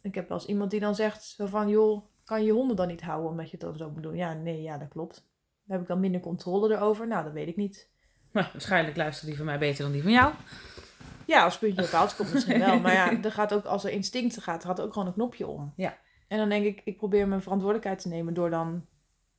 Ik 0.02 0.14
heb 0.14 0.28
wel 0.28 0.38
eens 0.38 0.46
iemand 0.46 0.70
die 0.70 0.80
dan 0.80 0.94
zegt 0.94 1.24
zo 1.24 1.46
van, 1.46 1.68
joh, 1.68 2.06
kan 2.28 2.40
je 2.40 2.46
je 2.46 2.52
honden 2.52 2.76
dan 2.76 2.88
niet 2.88 3.02
houden 3.02 3.30
omdat 3.30 3.44
je 3.44 3.50
het 3.50 3.60
dan 3.60 3.76
zo 3.76 3.90
moet 3.90 4.02
doen? 4.02 4.16
Ja, 4.16 4.32
nee, 4.32 4.62
ja, 4.62 4.78
dat 4.78 4.88
klopt. 4.88 5.14
Dan 5.14 5.76
heb 5.76 5.80
ik 5.80 5.86
dan 5.86 6.00
minder 6.00 6.20
controle 6.20 6.74
erover? 6.74 7.06
Nou, 7.06 7.24
dat 7.24 7.32
weet 7.32 7.48
ik 7.48 7.56
niet. 7.56 7.88
Waarschijnlijk 8.32 8.96
luistert 8.96 9.26
die 9.26 9.36
van 9.36 9.46
mij 9.46 9.58
beter 9.58 9.82
dan 9.82 9.92
die 9.92 10.02
van 10.02 10.10
jou. 10.10 10.32
Ja, 11.24 11.44
als 11.44 11.58
puntje 11.58 11.82
op 11.82 11.90
paaltje 11.90 12.16
komt 12.16 12.32
misschien 12.32 12.58
wel. 12.58 12.80
Maar 12.80 12.92
ja, 12.92 13.18
er 13.22 13.32
gaat 13.32 13.54
ook, 13.54 13.64
als 13.64 13.84
er 13.84 13.90
instinct 13.90 14.40
gaat, 14.40 14.64
gaat 14.64 14.78
er 14.78 14.84
ook 14.84 14.92
gewoon 14.92 15.08
een 15.08 15.14
knopje 15.14 15.46
om. 15.46 15.72
Ja. 15.76 15.98
En 16.28 16.38
dan 16.38 16.48
denk 16.48 16.64
ik, 16.64 16.80
ik 16.84 16.96
probeer 16.96 17.28
mijn 17.28 17.42
verantwoordelijkheid 17.42 18.00
te 18.00 18.08
nemen 18.08 18.34
door 18.34 18.50
dan 18.50 18.86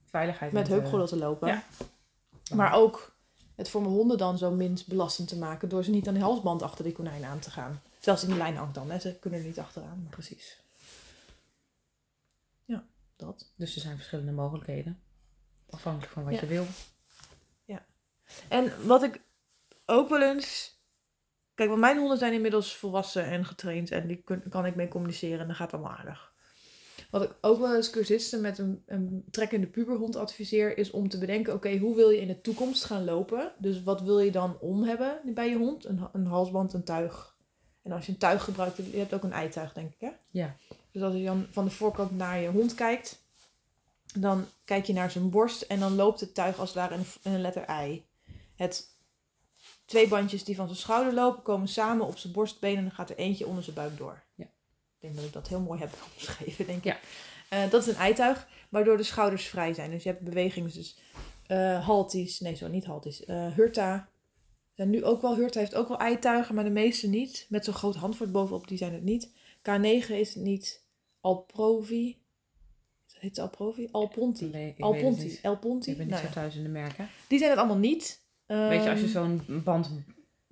Veiligheid. 0.06 0.52
met 0.52 0.68
eh, 0.68 0.72
heupgordel 0.72 1.08
te 1.08 1.18
lopen. 1.18 1.48
ja. 1.48 1.64
Maar 2.56 2.74
ook 2.74 3.16
het 3.56 3.70
voor 3.70 3.82
mijn 3.82 3.94
honden 3.94 4.18
dan 4.18 4.38
zo 4.38 4.52
minst 4.52 4.88
belastend 4.88 5.28
te 5.28 5.38
maken 5.38 5.70
door 5.70 5.84
ze 5.84 5.90
niet 5.90 6.08
aan 6.08 6.14
die 6.14 6.24
halsband 6.24 6.62
achter 6.62 6.84
die 6.84 6.94
konijn 6.94 7.24
aan 7.24 7.40
te 7.40 7.52
gaan. 7.52 7.82
Zelfs 8.00 8.24
in 8.24 8.30
de 8.30 8.36
lijn 8.36 8.56
hangt 8.56 8.76
dan, 8.76 8.92
hè. 8.92 9.00
ze 9.00 9.20
kunnen 9.20 9.40
er 9.40 9.46
niet 9.46 9.60
achteraan. 9.60 10.00
Maar 10.04 10.12
Precies. 10.12 10.60
Dat. 13.20 13.52
Dus 13.56 13.76
er 13.76 13.82
zijn 13.82 13.96
verschillende 13.96 14.32
mogelijkheden. 14.32 15.02
Afhankelijk 15.70 16.12
van 16.12 16.24
wat 16.24 16.34
Ja. 16.34 16.40
je 16.40 16.48
wil. 16.48 16.66
En 18.50 18.88
wat 18.88 19.04
ik 19.04 19.22
ook 19.86 20.10
wel 20.10 20.22
eens. 20.22 20.78
Kijk, 21.54 21.70
want 21.70 21.82
mijn 21.82 21.98
honden 21.98 22.18
zijn 22.18 22.34
inmiddels 22.34 22.76
volwassen 22.76 23.24
en 23.26 23.46
getraind 23.46 23.92
en 23.92 24.08
die 24.08 24.22
kun- 24.24 24.50
kan 24.50 24.66
ik 24.66 24.76
mee 24.76 24.88
communiceren 24.88 25.40
en 25.40 25.48
dat 25.48 25.56
gaat 25.56 25.74
allemaal 25.74 25.92
aardig. 25.92 26.34
Wat 27.12 27.24
ik 27.24 27.36
ook 27.42 27.60
wel 27.60 27.76
eens 27.76 27.90
cursisten 27.90 28.42
met 28.42 28.58
een, 28.58 28.84
een 28.86 29.24
trekkende 29.32 29.68
puberhond 29.68 30.16
adviseer, 30.16 30.78
is 30.78 30.92
om 30.92 31.10
te 31.10 31.18
bedenken: 31.18 31.54
oké, 31.54 31.78
hoe 31.78 31.96
wil 31.96 32.10
je 32.10 32.22
in 32.22 32.28
de 32.28 32.42
toekomst 32.42 32.84
gaan 32.84 33.04
lopen? 33.04 33.52
Dus 33.58 33.84
wat 33.84 34.02
wil 34.02 34.20
je 34.20 34.32
dan 34.32 34.60
om 34.60 34.84
hebben 34.84 35.22
bij 35.34 35.50
je 35.50 35.58
hond? 35.58 35.86
Een 36.14 36.26
halsband, 36.26 36.74
een 36.74 36.84
tuig. 36.84 37.38
En 37.90 37.96
als 37.96 38.06
je 38.06 38.12
een 38.12 38.18
tuig 38.18 38.44
gebruikt, 38.44 38.78
je 38.78 38.98
hebt 38.98 39.14
ook 39.14 39.24
een 39.24 39.32
eituig, 39.34 39.74
denk 39.74 39.94
ik, 39.94 40.00
hè? 40.00 40.10
Ja. 40.32 40.56
Dus 40.92 41.02
als 41.02 41.14
je 41.14 41.24
dan 41.24 41.48
van 41.52 41.66
de 41.66 41.72
voorkant 41.72 42.12
naar 42.18 42.40
je 42.40 42.50
hond 42.50 42.76
kijkt, 42.76 43.20
dan 44.14 44.46
kijk 44.66 44.86
je 44.86 44.94
naar 44.94 45.12
zijn 45.12 45.30
borst 45.30 45.62
en 45.62 45.80
dan 45.80 45.96
loopt 45.96 46.20
het 46.20 46.34
tuig 46.34 46.60
als 46.60 46.70
het 46.70 46.78
ware 46.78 46.96
in 46.96 47.06
een- 47.34 47.42
letter 47.42 47.84
I. 47.86 48.06
Het 48.56 48.88
twee 49.86 50.08
bandjes 50.08 50.44
die 50.44 50.56
van 50.56 50.66
zijn 50.68 50.80
schouder 50.80 51.14
lopen, 51.14 51.42
komen 51.44 51.68
samen 51.68 52.06
op 52.06 52.18
zijn 52.18 52.34
borstbeen 52.34 52.76
en 52.78 52.82
dan 52.84 52.92
gaat 52.92 53.10
er 53.10 53.18
eentje 53.18 53.48
onder 53.48 53.64
zijn 53.64 53.76
buik 53.76 53.98
door. 53.98 54.24
Ja. 54.36 54.44
Ik 54.46 54.52
denk 55.00 55.16
dat 55.16 55.24
ik 55.26 55.34
dat 55.34 55.48
heel 55.48 55.60
mooi 55.60 55.80
heb 55.80 55.94
omschreven, 56.16 56.66
denk 56.66 56.78
ik. 56.78 56.84
Ja. 56.84 56.98
Eh, 57.50 57.70
dat 57.70 57.82
is 57.82 57.88
een 57.88 58.00
eituig, 58.00 58.48
waardoor 58.70 58.98
de 58.98 59.04
schouders 59.04 59.48
vrij 59.48 59.74
zijn. 59.74 59.92
Dus 59.92 60.04
je 60.04 60.10
hebt 60.10 60.22
bewegingen, 60.22 60.72
dus 60.74 60.98
eh 61.48 61.86
halties, 61.86 62.40
nee, 62.40 62.56
zo 62.56 62.68
niet 62.68 62.86
halties, 62.86 63.26
eh 63.26 63.48
hurta. 63.54 64.10
En 64.80 64.90
nu 64.90 65.04
ook 65.04 65.22
wel, 65.22 65.36
hurta 65.36 65.60
heeft 65.60 65.76
ook 65.76 65.88
wel 65.88 65.98
eituigen, 66.00 66.56
maar 66.56 66.64
de 66.64 66.70
meeste 66.70 67.08
niet. 67.08 67.46
Met 67.50 67.66
zo'n 67.66 67.74
groot 67.74 67.96
handvoort 67.96 68.32
bovenop, 68.32 68.68
die 68.68 68.78
zijn 68.78 68.94
het 68.94 69.04
niet. 69.04 69.30
K9 69.58 70.10
is 70.12 70.34
het 70.34 70.44
niet. 70.44 70.84
Alprovi. 71.22 72.18
Heet 73.14 73.30
het 73.30 73.40
Alprovi? 73.40 73.88
Alponti. 73.92 74.46
Nee, 74.46 74.76
Alponti. 74.80 75.24
niet. 75.24 75.40
Elponti. 75.42 75.92
Ik 75.92 75.98
ben 75.98 76.06
niet 76.06 76.16
Nou 76.16 76.28
zo 76.28 76.34
ja. 76.34 76.42
thuis 76.42 76.56
in 76.56 76.64
de 76.64 76.70
merken. 76.70 77.10
Die 77.28 77.38
zijn 77.38 77.50
het 77.50 77.60
allemaal 77.60 77.78
niet. 77.78 78.22
Weet 78.46 78.84
je, 78.84 78.90
als 78.90 79.00
je 79.00 79.06
Ehm, 79.06 79.14
zo'n 79.14 79.62
band 79.64 79.90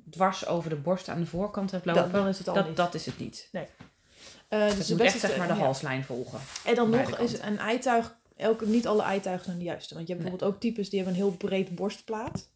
dwars 0.09 0.45
over 0.47 0.69
de 0.69 0.75
borst 0.75 1.09
aan 1.09 1.19
de 1.19 1.25
voorkant 1.25 1.71
hebt 1.71 1.85
lopen, 1.85 2.11
dan 2.11 2.27
is 2.27 2.37
het 2.37 2.47
al 2.47 2.53
dat, 2.53 2.67
niet. 2.67 2.75
dat 2.77 2.93
is 2.93 3.05
het 3.05 3.19
niet. 3.19 3.49
Eh, 3.51 3.65
Dus 4.67 4.75
dus 4.75 4.87
het 4.87 4.97
moet 4.97 5.05
echt 5.07 5.19
zeg 5.19 5.37
maar 5.37 5.47
de 5.47 5.53
ja. 5.53 5.59
halslijn 5.59 6.03
volgen. 6.03 6.39
En 6.65 6.75
dan 6.75 6.89
nog 6.89 7.17
is 7.19 7.39
een 7.39 7.57
eituig, 7.57 8.17
elke, 8.35 8.67
niet 8.67 8.87
alle 8.87 9.01
eituigen 9.03 9.45
zijn 9.45 9.57
de 9.57 9.63
juiste. 9.63 9.93
Want 9.93 10.07
je 10.07 10.13
hebt 10.13 10.25
Nee. 10.25 10.31
bijvoorbeeld 10.31 10.65
ook 10.65 10.71
types 10.73 10.89
die 10.89 10.99
hebben 11.03 11.19
een 11.19 11.27
heel 11.27 11.37
breed 11.37 11.75
borstplaat. 11.75 12.49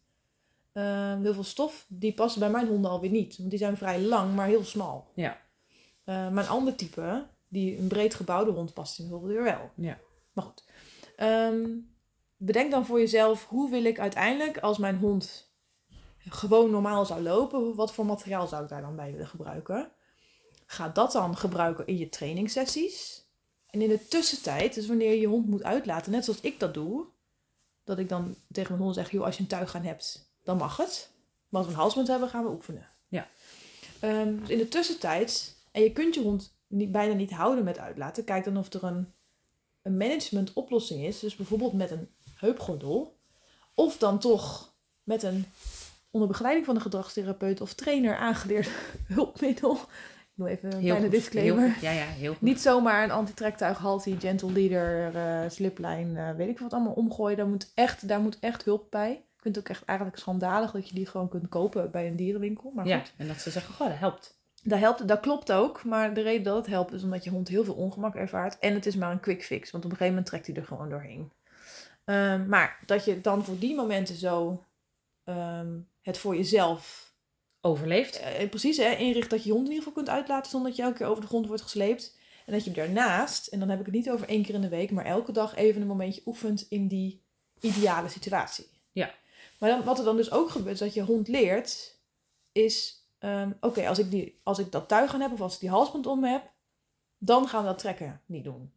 Ehm, 0.72 1.22
heel 1.22 1.34
veel 1.34 1.44
stof, 1.44 1.86
die 1.88 2.14
passen 2.14 2.40
bij 2.40 2.50
mijn 2.50 2.66
honden 2.66 2.90
alweer 2.90 3.10
niet. 3.10 3.36
Want 3.36 3.50
die 3.50 3.58
zijn 3.58 3.76
vrij 3.76 4.00
lang, 4.00 4.34
maar 4.34 4.46
heel 4.46 4.64
smal. 4.64 5.10
Ja. 5.14 5.40
Maar 6.04 6.36
een 6.36 6.48
ander 6.48 6.74
type, 6.74 7.26
die 7.48 7.78
een 7.78 7.88
breed 7.88 8.14
gebouwde 8.14 8.50
hond 8.50 8.74
past 8.74 8.98
in 8.98 9.08
bijvoorbeeld 9.08 9.32
weer 9.32 9.42
wel. 9.42 9.70
Ja. 9.74 9.98
Maar 10.32 10.44
goed. 10.44 10.64
Ehm, 11.16 11.68
bedenk 12.36 12.70
dan 12.70 12.86
voor 12.86 12.98
jezelf, 12.98 13.46
hoe 13.46 13.70
wil 13.70 13.84
ik 13.84 13.98
uiteindelijk 13.98 14.58
als 14.58 14.78
mijn 14.78 14.96
hond 14.96 15.52
gewoon 16.18 16.70
normaal 16.70 17.06
zou 17.06 17.22
lopen, 17.22 17.74
wat 17.74 17.92
voor 17.92 18.06
materiaal 18.06 18.46
zou 18.46 18.62
ik 18.62 18.68
daar 18.68 18.80
dan 18.80 18.96
bij 18.96 19.12
willen 19.12 19.26
gebruiken? 19.26 19.92
Ga 20.66 20.88
dat 20.88 21.12
dan 21.12 21.36
gebruiken 21.36 21.86
in 21.86 21.98
je 21.98 22.08
trainingssessies. 22.08 23.26
En 23.66 23.80
in 23.80 23.88
de 23.88 24.08
tussentijd, 24.08 24.74
dus 24.74 24.86
wanneer 24.86 25.10
je 25.10 25.20
je 25.20 25.26
hond 25.26 25.46
moet 25.46 25.62
uitlaten, 25.62 26.12
net 26.12 26.24
zoals 26.24 26.40
ik 26.40 26.60
dat 26.60 26.74
doe, 26.74 27.06
dat 27.84 27.98
ik 27.98 28.08
dan 28.08 28.34
tegen 28.52 28.70
mijn 28.72 28.82
hond 28.82 28.94
zeg, 28.94 29.10
joh, 29.10 29.24
als 29.24 29.36
je 29.36 29.42
een 29.42 29.48
tuig 29.48 29.74
aan 29.74 29.82
hebt, 29.82 30.31
dan 30.42 30.56
mag 30.56 30.76
het. 30.76 31.10
Maar 31.48 31.60
als 31.60 31.66
we 31.70 31.76
een 31.76 31.80
halsband 31.80 32.08
hebben, 32.08 32.28
gaan 32.28 32.44
we 32.44 32.50
oefenen. 32.50 32.86
Ja. 33.08 33.26
Ehm, 34.00 34.36
dus 34.38 34.48
in 34.48 34.58
de 34.58 34.68
tussentijd, 34.68 35.56
en 35.72 35.82
je 35.82 35.92
kunt 35.92 36.14
je 36.14 36.20
hond 36.22 36.54
niet, 36.66 36.92
bijna 36.92 37.14
niet 37.14 37.30
houden 37.30 37.64
met 37.64 37.78
uitlaten, 37.78 38.24
kijk 38.24 38.44
dan 38.44 38.56
of 38.56 38.72
er 38.72 38.84
een, 38.84 39.12
een 39.82 39.96
management 39.96 40.52
oplossing 40.52 41.04
is. 41.04 41.18
Dus 41.18 41.36
bijvoorbeeld 41.36 41.72
met 41.72 41.90
een 41.90 42.08
heupgordel. 42.34 43.16
Of 43.74 43.98
dan 43.98 44.18
toch 44.18 44.74
met 45.02 45.22
een 45.22 45.46
onder 46.10 46.28
begeleiding 46.28 46.66
van 46.66 46.74
een 46.74 46.80
gedragstherapeut 46.82 47.60
of 47.60 47.74
trainer 47.74 48.16
aangeleerd 48.16 48.70
hulpmiddel. 49.14 49.72
Ik 49.74 50.38
doe 50.38 50.48
even 50.48 50.68
een 50.68 50.78
Heel 50.78 50.82
kleine 50.88 51.06
goed, 51.06 51.14
disclaimer. 51.14 51.72
heel. 51.72 51.90
Ja, 51.90 51.98
ja, 51.98 52.04
heel 52.06 52.32
goed. 52.32 52.40
Niet 52.40 52.60
zomaar 52.60 53.04
een 53.04 53.10
antitrektuig, 53.10 53.78
haltie, 53.78 54.20
gentle 54.20 54.52
leader, 54.52 55.14
eh, 55.16 55.50
sliplijn, 55.50 56.16
eh, 56.16 56.30
weet 56.34 56.48
ik 56.48 56.58
wat 56.58 56.72
allemaal 56.72 56.92
omgooien. 56.92 57.36
Daar 57.36 57.46
moet, 57.46 57.70
echt, 57.74 58.08
daar 58.08 58.20
moet 58.20 58.38
echt 58.40 58.64
hulp 58.64 58.86
bij. 58.90 59.24
Vind 59.42 59.56
het 59.56 59.64
ook 59.64 59.70
echt 59.70 59.84
eigenlijk 59.84 60.18
schandalig 60.18 60.70
dat 60.70 60.88
je 60.88 60.94
die 60.94 61.06
gewoon 61.06 61.28
kunt 61.28 61.48
kopen 61.48 61.90
bij 61.90 62.06
een 62.06 62.16
dierenwinkel. 62.16 62.70
Maar 62.74 62.86
ja, 62.86 62.98
goed, 62.98 63.12
en 63.16 63.26
dat 63.26 63.36
ze 63.36 63.50
zeggen, 63.50 63.74
goh, 63.74 63.88
dat 63.88 63.98
helpt. 63.98 64.40
dat, 64.62 64.78
helpt, 64.78 65.08
dat 65.08 65.20
klopt 65.20 65.52
ook. 65.52 65.84
Maar 65.84 66.14
de 66.14 66.20
reden 66.20 66.42
dat 66.42 66.56
het 66.56 66.66
helpt 66.66 66.92
is 66.92 67.02
omdat 67.02 67.24
je 67.24 67.30
hond 67.30 67.48
heel 67.48 67.64
veel 67.64 67.74
ongemak 67.74 68.14
ervaart. 68.14 68.58
En 68.58 68.74
het 68.74 68.86
is 68.86 68.96
maar 68.96 69.10
een 69.10 69.20
quick 69.20 69.44
fix, 69.44 69.70
want 69.70 69.84
op 69.84 69.90
een 69.90 69.96
gegeven 69.96 70.14
moment 70.14 70.26
trekt 70.26 70.46
hij 70.46 70.56
er 70.56 70.64
gewoon 70.64 70.88
doorheen. 70.88 71.32
Ehm, 72.04 72.48
maar 72.48 72.78
dat 72.86 73.04
je 73.04 73.20
dan 73.20 73.44
voor 73.44 73.58
die 73.58 73.74
momenten 73.74 74.14
zo 74.14 74.64
ehm, 75.24 75.78
het 76.00 76.18
voor 76.18 76.36
jezelf 76.36 77.10
Overleeft. 77.64 78.20
eh, 78.20 78.48
precies, 78.48 78.76
hè, 78.76 78.90
inricht 78.94 79.30
dat 79.30 79.42
je 79.42 79.48
je 79.48 79.54
hond 79.54 79.66
in 79.66 79.72
ieder 79.72 79.88
geval 79.88 80.02
kunt 80.02 80.16
uitlaten 80.16 80.50
zonder 80.50 80.68
dat 80.68 80.78
je 80.78 80.84
elke 80.84 80.96
keer 80.98 81.06
over 81.06 81.22
de 81.22 81.28
grond 81.28 81.46
wordt 81.46 81.62
gesleept. 81.62 82.18
En 82.46 82.52
dat 82.52 82.64
je 82.64 82.70
daarnaast, 82.70 83.46
en 83.46 83.58
dan 83.58 83.68
heb 83.68 83.78
ik 83.78 83.86
het 83.86 83.94
niet 83.94 84.10
over 84.10 84.28
één 84.28 84.42
keer 84.42 84.54
in 84.54 84.60
de 84.60 84.68
week, 84.68 84.90
maar 84.90 85.04
elke 85.04 85.32
dag 85.32 85.54
even 85.54 85.80
een 85.80 85.86
momentje 85.86 86.22
oefent 86.26 86.66
in 86.68 86.88
die 86.88 87.22
ideale 87.60 88.08
situatie. 88.08 88.66
Ja. 88.92 89.14
Maar 89.62 89.70
dan, 89.70 89.84
wat 89.84 89.98
er 89.98 90.04
dan 90.04 90.16
dus 90.16 90.30
ook 90.30 90.50
gebeurt, 90.50 90.74
is 90.74 90.78
dat 90.78 90.94
je 90.94 91.02
hond 91.02 91.28
leert, 91.28 91.98
is, 92.52 93.06
ehm, 93.18 93.50
oké, 93.60 93.88
als 93.88 93.98
ik 93.98 94.10
die 94.10 94.40
als 94.42 94.58
ik 94.58 94.72
dat 94.72 94.88
tuig 94.88 95.14
aan 95.14 95.20
heb 95.20 95.32
of 95.32 95.40
als 95.40 95.54
ik 95.54 95.60
die 95.60 95.70
halsband 95.70 96.06
om 96.06 96.24
heb, 96.24 96.50
dan 97.18 97.48
gaan 97.48 97.62
we 97.62 97.68
dat 97.68 97.78
trekken 97.78 98.20
niet 98.26 98.44
doen. 98.44 98.72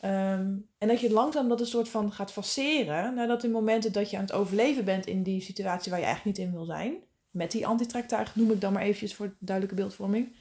Ehm, 0.00 0.56
en 0.78 0.88
dat 0.88 1.00
je 1.00 1.12
langzaam 1.12 1.48
dat 1.48 1.60
een 1.60 1.66
soort 1.66 1.88
van 1.88 2.12
gaat 2.12 2.32
faceren, 2.32 3.14
nadat 3.14 3.44
in 3.44 3.50
momenten 3.50 3.92
dat 3.92 4.10
je 4.10 4.16
aan 4.16 4.22
het 4.22 4.32
overleven 4.32 4.84
bent 4.84 5.06
in 5.06 5.22
die 5.22 5.40
situatie 5.40 5.90
waar 5.90 6.00
je 6.00 6.06
eigenlijk 6.06 6.36
niet 6.36 6.46
in 6.46 6.54
wil 6.54 6.64
zijn, 6.64 6.94
met 7.30 7.50
die 7.50 7.66
antitrektuig, 7.66 8.36
noem 8.36 8.50
ik 8.50 8.60
dan 8.60 8.72
maar 8.72 8.82
eventjes 8.82 9.14
voor 9.14 9.34
duidelijke 9.38 9.80
beeldvorming, 9.80 10.32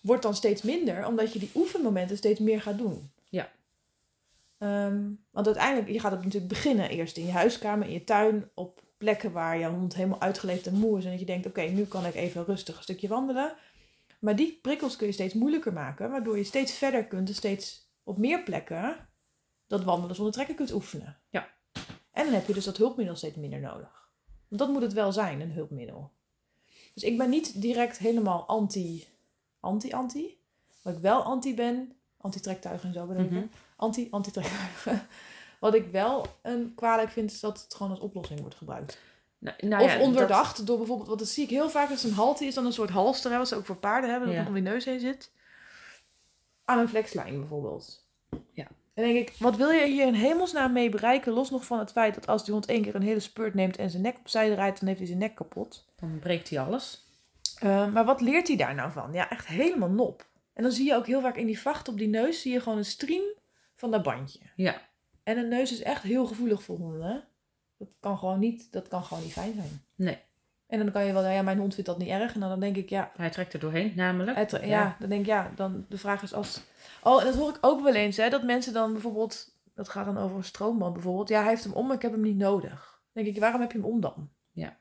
wordt 0.00 0.22
dan 0.22 0.34
steeds 0.34 0.62
minder, 0.62 1.06
omdat 1.06 1.32
je 1.32 1.38
die 1.38 1.50
oefenmomenten 1.54 2.16
steeds 2.16 2.40
meer 2.40 2.60
gaat 2.60 2.78
doen. 2.78 3.10
Ja. 3.28 3.50
Ehm, 4.58 5.10
want 5.30 5.46
uiteindelijk, 5.46 5.88
je 5.88 6.00
gaat 6.00 6.12
het 6.12 6.24
natuurlijk 6.24 6.52
beginnen 6.52 6.90
eerst 6.90 7.16
in 7.16 7.26
je 7.26 7.32
huiskamer, 7.32 7.86
in 7.86 7.92
je 7.92 8.04
tuin, 8.04 8.50
op 8.54 8.88
plekken 9.00 9.32
waar 9.32 9.58
je 9.58 9.66
hond 9.66 9.94
helemaal 9.94 10.20
uitgeleefd 10.20 10.66
en 10.66 10.74
moe 10.74 10.98
is. 10.98 11.04
En 11.04 11.10
dat 11.10 11.20
je 11.20 11.26
denkt, 11.26 11.46
oké, 11.46 11.62
nu 11.62 11.84
kan 11.84 12.06
ik 12.06 12.14
even 12.14 12.44
rustig 12.44 12.76
een 12.76 12.82
stukje 12.82 13.08
wandelen. 13.08 13.54
Maar 14.18 14.36
die 14.36 14.58
prikkels 14.62 14.96
kun 14.96 15.06
je 15.06 15.12
steeds 15.12 15.34
moeilijker 15.34 15.72
maken, 15.72 16.10
waardoor 16.10 16.36
je 16.36 16.44
steeds 16.44 16.72
verder 16.72 17.06
kunt 17.06 17.28
en 17.28 17.34
steeds 17.34 17.90
op 18.04 18.18
meer 18.18 18.42
plekken 18.42 19.08
dat 19.66 19.84
wandelen 19.84 20.14
zonder 20.14 20.34
trekken 20.34 20.54
kunt 20.54 20.72
oefenen. 20.72 21.18
Ja. 21.30 21.48
En 22.12 22.24
dan 22.24 22.34
heb 22.34 22.46
je 22.46 22.52
dus 22.52 22.64
dat 22.64 22.76
hulpmiddel 22.76 23.16
steeds 23.16 23.36
minder 23.36 23.60
nodig. 23.60 24.08
Want 24.48 24.60
dat 24.60 24.68
moet 24.68 24.82
het 24.82 24.92
wel 24.92 25.12
zijn, 25.12 25.40
een 25.40 25.52
hulpmiddel. 25.52 26.10
Dus 26.94 27.02
ik 27.02 27.18
ben 27.18 27.30
niet 27.30 27.60
direct 27.60 27.98
helemaal 27.98 28.46
anti, 28.46 29.08
anti-anti. 29.60 30.38
Wat 30.82 30.94
ik 30.94 31.00
wel 31.00 31.22
anti 31.22 31.54
ben, 31.54 31.92
anti-trektuigen 32.16 32.88
en 32.88 32.94
zo 32.94 33.06
bedoel 33.06 33.24
ik? 33.24 33.30
Mhm. 33.30 33.46
Anti, 33.76 34.08
anti-trektuigen. 34.10 35.06
Wat 35.60 35.74
ik 35.74 35.86
wel 35.92 36.26
een 36.42 36.72
kwalijk 36.74 37.10
vind, 37.10 37.30
is 37.30 37.40
dat 37.40 37.62
het 37.62 37.74
gewoon 37.74 37.90
als 37.92 38.00
oplossing 38.00 38.40
wordt 38.40 38.54
gebruikt. 38.54 38.98
Nou, 39.38 39.56
nou 39.66 39.82
of 39.84 39.92
dat- 39.92 40.00
onderdacht 40.02 40.66
door 40.66 40.76
bijvoorbeeld, 40.78 41.08
want 41.08 41.20
dat 41.20 41.28
zie 41.28 41.44
ik 41.44 41.50
heel 41.50 41.70
vaak, 41.70 41.88
dat 41.88 42.02
een 42.02 42.12
halte 42.12 42.44
is 42.44 42.54
dan 42.54 42.66
een 42.66 42.72
soort 42.72 42.90
halster, 42.90 43.30
hè, 43.30 43.38
wat 43.38 43.48
ze 43.48 43.56
ook 43.56 43.66
voor 43.66 43.76
paarden 43.76 44.10
hebben, 44.10 44.28
dat 44.28 44.36
Ja. 44.36 44.42
het 44.42 44.50
om 44.50 44.56
je 44.56 44.62
neus 44.70 44.84
heen 44.84 45.00
zit. 45.00 45.32
Aan 46.64 46.78
een 46.78 46.88
flexlijn 46.88 47.38
bijvoorbeeld. 47.38 48.08
Ja. 48.52 48.66
En 48.94 49.04
denk 49.04 49.28
ik, 49.28 49.34
wat 49.38 49.56
wil 49.56 49.70
je 49.70 49.86
hier 49.86 50.06
in 50.06 50.14
hemelsnaam 50.14 50.72
mee 50.72 50.88
bereiken, 50.88 51.32
los 51.32 51.50
nog 51.50 51.64
van 51.64 51.78
het 51.78 51.90
feit 51.92 52.14
dat 52.14 52.26
als 52.26 52.44
die 52.44 52.52
hond 52.52 52.66
één 52.66 52.82
keer 52.82 52.94
een 52.94 53.02
hele 53.02 53.20
spurt 53.20 53.54
neemt 53.54 53.76
en 53.76 53.90
zijn 53.90 54.02
nek 54.02 54.18
opzij 54.18 54.50
draait, 54.50 54.78
dan 54.78 54.86
heeft 54.88 54.98
hij 55.00 55.08
zijn 55.08 55.20
nek 55.20 55.34
kapot. 55.34 55.84
Dan 55.96 56.18
breekt 56.18 56.50
hij 56.50 56.60
alles. 56.60 57.04
Uh, 57.62 57.92
maar 57.92 58.04
wat 58.04 58.20
leert 58.20 58.48
hij 58.48 58.56
daar 58.56 58.74
nou 58.74 58.92
van? 58.92 59.12
Ja, 59.12 59.30
echt 59.30 59.46
helemaal 59.46 59.88
nop. 59.90 60.26
En 60.52 60.62
dan 60.62 60.72
zie 60.72 60.86
je 60.86 60.94
ook 60.94 61.06
heel 61.06 61.20
vaak 61.20 61.36
in 61.36 61.46
die 61.46 61.60
vacht 61.60 61.88
op 61.88 61.98
die 61.98 62.08
neus, 62.08 62.40
zie 62.40 62.52
je 62.52 62.60
gewoon 62.60 62.78
een 62.78 62.84
stream 62.84 63.22
van 63.76 63.90
dat 63.90 64.02
bandje. 64.02 64.38
Ja. 64.56 64.80
En 65.30 65.38
een 65.38 65.48
neus 65.48 65.72
is 65.72 65.82
echt 65.82 66.02
heel 66.02 66.26
gevoelig 66.26 66.62
voor 66.62 66.76
honden. 66.76 67.24
Dat 67.76 67.88
kan 68.00 68.18
gewoon 68.18 68.38
niet, 68.38 68.72
dat 68.72 68.88
kan 68.88 69.04
gewoon 69.04 69.22
niet 69.22 69.32
fijn 69.32 69.54
zijn. 69.54 69.82
Nee. 69.94 70.18
En 70.66 70.78
dan 70.78 70.90
kan 70.92 71.04
je 71.04 71.12
wel, 71.12 71.26
ja, 71.26 71.42
mijn 71.42 71.58
hond 71.58 71.74
vindt 71.74 71.88
dat 71.88 71.98
niet 71.98 72.08
erg. 72.08 72.34
En 72.34 72.40
dan, 72.40 72.48
dan 72.48 72.60
denk 72.60 72.76
ik, 72.76 72.88
ja, 72.88 73.12
Hij 73.16 73.30
trekt 73.30 73.52
er 73.52 73.60
doorheen, 73.60 73.92
namelijk. 73.96 74.50
ja. 74.64 74.96
dan 74.98 75.08
denk 75.08 75.20
ik, 75.20 75.26
ja, 75.26 75.52
dan 75.56 75.86
de 75.88 75.98
vraag 75.98 76.22
is 76.22 76.34
als... 76.34 76.60
Oh, 77.02 77.20
en 77.20 77.26
dat 77.26 77.34
hoor 77.34 77.48
ik 77.48 77.58
ook 77.60 77.82
wel 77.82 77.94
eens, 77.94 78.16
hè, 78.16 78.28
dat 78.28 78.42
mensen 78.42 78.72
dan 78.72 78.92
bijvoorbeeld, 78.92 79.58
dat 79.74 79.88
gaat 79.88 80.04
dan 80.04 80.18
over 80.18 80.36
een 80.36 80.44
stroomband 80.44 80.92
bijvoorbeeld. 80.92 81.28
Ja, 81.28 81.40
hij 81.40 81.48
heeft 81.48 81.64
hem 81.64 81.72
om, 81.72 81.86
maar 81.86 81.96
ik 81.96 82.02
heb 82.02 82.12
hem 82.12 82.20
niet 82.20 82.36
nodig. 82.36 83.00
Dan 83.12 83.22
denk 83.24 83.34
ik, 83.36 83.40
waarom 83.40 83.60
heb 83.60 83.72
je 83.72 83.78
hem 83.78 83.86
om 83.86 84.00
dan? 84.00 84.30
Ja. 84.50 84.78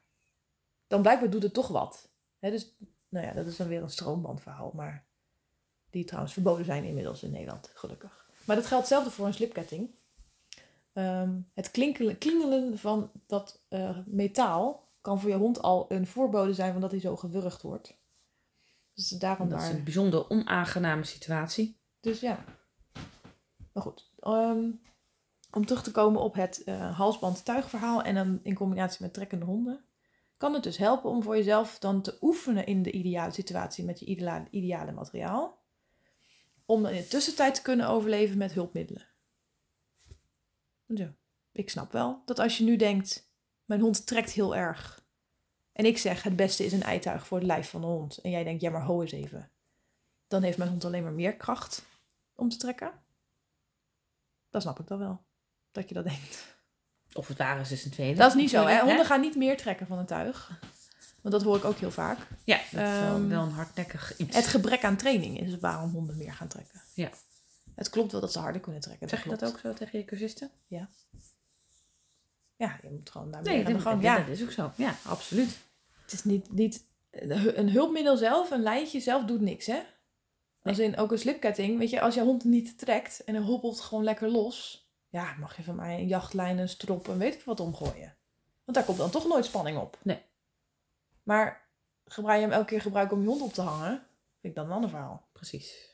Dan 0.87 1.01
blijkbaar 1.01 1.29
doet 1.29 1.43
het 1.43 1.53
toch 1.53 1.67
wat. 1.67 2.09
Hè, 2.39 2.51
dus, 2.51 2.75
nou 3.09 3.25
ja, 3.25 3.33
dat 3.33 3.45
is 3.45 3.55
dan 3.55 3.67
weer 3.67 3.81
een 3.81 3.89
stroombandverhaal, 3.89 4.71
maar 4.75 5.05
die 5.89 6.05
trouwens 6.05 6.33
verboden 6.33 6.65
zijn 6.65 6.83
inmiddels 6.83 7.23
in 7.23 7.31
Nederland, 7.31 7.71
gelukkig. 7.73 8.29
Maar 8.45 8.55
dat 8.55 8.65
geldt 8.65 8.83
hetzelfde 8.83 9.11
voor 9.11 9.25
een 9.25 9.33
slipketting. 9.33 9.89
Ehm, 10.99 11.39
het 11.53 11.71
klinkelen, 11.71 12.17
klingelen 12.17 12.77
van 12.77 13.11
dat 13.27 13.61
eh, 13.69 13.97
metaal 14.05 14.87
kan 15.01 15.19
voor 15.19 15.29
je 15.29 15.35
hond 15.35 15.61
al 15.61 15.85
een 15.89 16.07
voorbode 16.07 16.53
zijn 16.53 16.71
van 16.71 16.81
dat 16.81 16.91
hij 16.91 16.99
zo 16.99 17.15
gewurgd 17.15 17.61
wordt. 17.61 17.97
Dus 18.93 19.09
daarom 19.09 19.49
Dat 19.49 19.61
is 19.61 19.69
een 19.69 19.83
bijzonder 19.83 20.29
onaangename 20.29 21.03
situatie. 21.03 21.79
Dus 21.99 22.19
ja. 22.19 22.43
Maar 23.73 23.83
goed. 23.83 24.11
ehm, 24.19 24.71
om 25.51 25.65
terug 25.65 25.83
te 25.83 25.91
komen 25.91 26.21
op 26.21 26.33
het 26.33 26.63
eh 26.63 26.97
halsband-tuigverhaal 26.97 28.01
en 28.01 28.15
dan 28.15 28.39
in 28.43 28.55
combinatie 28.55 29.01
met 29.01 29.13
trekkende 29.13 29.45
honden. 29.45 29.85
Kan 30.37 30.53
het 30.53 30.63
dus 30.63 30.77
helpen 30.77 31.09
om 31.09 31.23
voor 31.23 31.35
jezelf 31.35 31.79
dan 31.79 32.01
te 32.01 32.17
oefenen 32.21 32.65
in 32.65 32.83
de 32.83 32.91
ideale 32.91 33.31
situatie 33.31 33.85
met 33.85 33.99
je 33.99 34.05
ideale, 34.05 34.47
ideale 34.51 34.91
materiaal. 34.91 35.57
Om 36.65 36.83
dan 36.83 36.91
in 36.91 37.01
de 37.01 37.07
tussentijd 37.07 37.55
te 37.55 37.61
kunnen 37.61 37.87
overleven 37.87 38.37
met 38.37 38.53
hulpmiddelen. 38.53 39.08
Ja, 40.95 41.13
ik 41.51 41.69
snap 41.69 41.91
wel 41.91 42.21
dat 42.25 42.39
als 42.39 42.57
je 42.57 42.63
nu 42.63 42.75
denkt, 42.75 43.29
mijn 43.65 43.81
hond 43.81 44.05
trekt 44.07 44.31
heel 44.31 44.55
erg. 44.55 45.03
En 45.71 45.85
ik 45.85 45.97
zeg, 45.97 46.23
het 46.23 46.35
beste 46.35 46.65
is 46.65 46.71
een 46.73 46.83
eituig 46.83 47.27
voor 47.27 47.37
het 47.37 47.47
lijf 47.47 47.69
van 47.69 47.81
de 47.81 47.87
hond. 47.87 48.17
En 48.17 48.29
jij 48.29 48.43
denkt, 48.43 48.61
ja 48.61 48.69
maar 48.69 48.83
ho 48.83 49.01
eens 49.01 49.11
even. 49.11 49.51
Dan 50.27 50.43
heeft 50.43 50.57
mijn 50.57 50.69
hond 50.69 50.85
alleen 50.85 51.03
maar 51.03 51.11
meer 51.11 51.35
kracht 51.35 51.85
om 52.35 52.49
te 52.49 52.57
trekken. 52.57 52.91
Dan 54.49 54.61
snap 54.61 54.79
ik 54.79 54.87
dat 54.87 54.99
wel. 54.99 55.21
Dat 55.71 55.87
je 55.89 55.93
dat 55.95 56.03
denkt. 56.03 56.57
Of 57.13 57.27
het 57.27 57.37
ware 57.37 57.61
is 57.61 57.85
een 57.85 57.91
tweede. 57.91 58.17
Dat 58.17 58.29
is 58.29 58.35
niet 58.41 58.49
zo, 58.49 58.65
hè? 58.65 58.79
Honden 58.79 59.05
gaan 59.05 59.21
niet 59.21 59.35
meer 59.35 59.57
trekken 59.57 59.87
van 59.87 59.97
een 59.97 60.05
tuig. 60.05 60.59
Want 61.21 61.33
dat 61.33 61.43
hoor 61.43 61.57
ik 61.57 61.65
ook 61.65 61.77
heel 61.77 61.91
vaak. 61.91 62.17
Ja, 62.43 62.57
dat 62.57 62.65
is 62.65 62.71
wel, 62.71 63.15
Ehm, 63.15 63.27
wel 63.27 63.43
een 63.43 63.51
hardnekkig 63.51 64.17
iets. 64.17 64.35
Het 64.35 64.47
gebrek 64.47 64.83
aan 64.83 64.97
training 64.97 65.39
is 65.39 65.57
waarom 65.57 65.91
honden 65.91 66.17
meer 66.17 66.33
gaan 66.33 66.47
trekken. 66.47 66.81
Ja. 66.93 67.09
Het 67.79 67.89
klopt 67.89 68.11
wel 68.11 68.21
dat 68.21 68.31
ze 68.31 68.39
harder 68.39 68.61
kunnen 68.61 68.81
trekken. 68.81 69.09
Zeg 69.09 69.23
je 69.23 69.29
dat 69.29 69.45
ook 69.45 69.59
zo 69.59 69.73
tegen 69.73 69.99
je 69.99 70.05
cursisten? 70.05 70.51
Ja, 70.67 70.89
je 72.81 72.89
moet 72.89 73.09
gewoon 73.09 73.31
daarmee 73.31 73.53
Nee, 73.53 73.65
aan 73.65 73.73
de 73.73 73.79
gang. 73.79 74.01
ja. 74.01 74.17
Ja, 74.17 74.23
dat 74.23 74.35
is 74.35 74.43
ook 74.43 74.51
zo. 74.51 74.71
Ja, 74.75 74.95
absoluut. 75.05 75.57
het 76.01 76.13
is 76.13 76.23
niet, 76.23 76.51
niet... 76.51 76.87
Een 77.09 77.69
hulpmiddel 77.69 78.17
zelf, 78.17 78.51
een 78.51 78.61
lijntje 78.61 78.99
zelf, 78.99 79.25
doet 79.25 79.41
niks, 79.41 79.65
hè? 79.65 79.81
Als 80.63 80.79
in 80.79 80.97
ook 80.97 81.11
een 81.11 81.17
slipketting. 81.17 81.77
Weet 81.77 81.89
je, 81.89 82.01
als 82.01 82.13
je 82.13 82.21
hond 82.21 82.43
niet 82.43 82.77
trekt 82.77 83.23
en 83.23 83.35
hij 83.35 83.43
hobbelt 83.43 83.79
gewoon 83.79 84.03
lekker 84.03 84.29
los... 84.29 84.87
Ja, 85.09 85.35
mag 85.39 85.57
je 85.57 85.63
van 85.63 85.75
mij 85.75 85.99
een 85.99 86.07
jachtlijn, 86.07 86.57
een 86.57 86.69
strop 86.69 87.07
en 87.07 87.17
weet 87.17 87.33
ik 87.33 87.43
wat 87.43 87.59
omgooien. 87.59 88.15
Want 88.63 88.77
daar 88.77 88.83
komt 88.83 88.97
dan 88.97 89.09
toch 89.09 89.27
nooit 89.27 89.45
spanning 89.45 89.77
op. 89.77 89.97
Nee. 90.01 90.21
Maar 91.23 91.69
gebruik 92.05 92.39
je 92.39 92.45
hem 92.45 92.53
elke 92.53 92.65
keer 92.65 92.81
gebruiken 92.81 93.17
om 93.17 93.23
je 93.23 93.29
hond 93.29 93.41
op 93.41 93.53
te 93.53 93.61
hangen... 93.61 94.07
Vind 94.41 94.53
ik 94.53 94.55
dan 94.55 94.65
een 94.65 94.75
ander 94.75 94.89
verhaal. 94.89 95.27
Precies. 95.31 95.88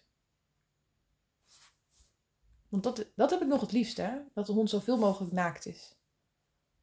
Want 2.82 2.98
dat, 2.98 3.06
dat 3.16 3.30
heb 3.30 3.42
ik 3.42 3.48
nog 3.48 3.62
het 3.62 3.72
liefst, 3.72 3.98
hè? 3.98 4.10
Dat 4.34 4.46
de 4.46 4.52
hond 4.52 4.70
zoveel 4.70 4.98
mogelijk 4.98 5.34
naakt 5.34 5.66
is. 5.66 5.96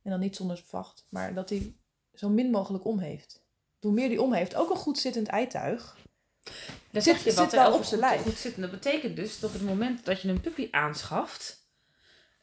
En 0.02 0.11
dan 0.11 0.20
niet 0.20 0.37
zonder 0.37 0.62
vacht, 0.66 1.07
maar 1.09 1.35
dat 1.35 1.48
hij 1.48 1.74
zo 2.14 2.28
min 2.28 2.50
mogelijk 2.50 2.85
om 2.85 2.98
heeft. 2.98 3.42
Hoe 3.81 3.92
meer 3.92 4.09
die 4.09 4.22
om 4.22 4.33
heeft, 4.33 4.55
ook 4.55 4.70
een 4.70 4.76
goed 4.76 4.98
zittend 4.98 5.26
eituig. 5.28 5.96
Dan 6.90 7.02
Zit- 7.02 7.14
je 7.16 7.20
zit 7.22 7.35
wat 7.35 7.52
wel 7.52 7.72
op 7.74 7.85
zijn 7.85 8.00
lijf. 8.00 8.22
goed 8.22 8.57
dat 8.61 8.70
betekent 8.70 9.16
dus 9.16 9.40
dat 9.40 9.50
op 9.50 9.57
het 9.59 9.64
moment 9.68 10.05
dat 10.05 10.20
je 10.20 10.28
een 10.28 10.40
puppy 10.40 10.68
aanschaft, 10.70 11.66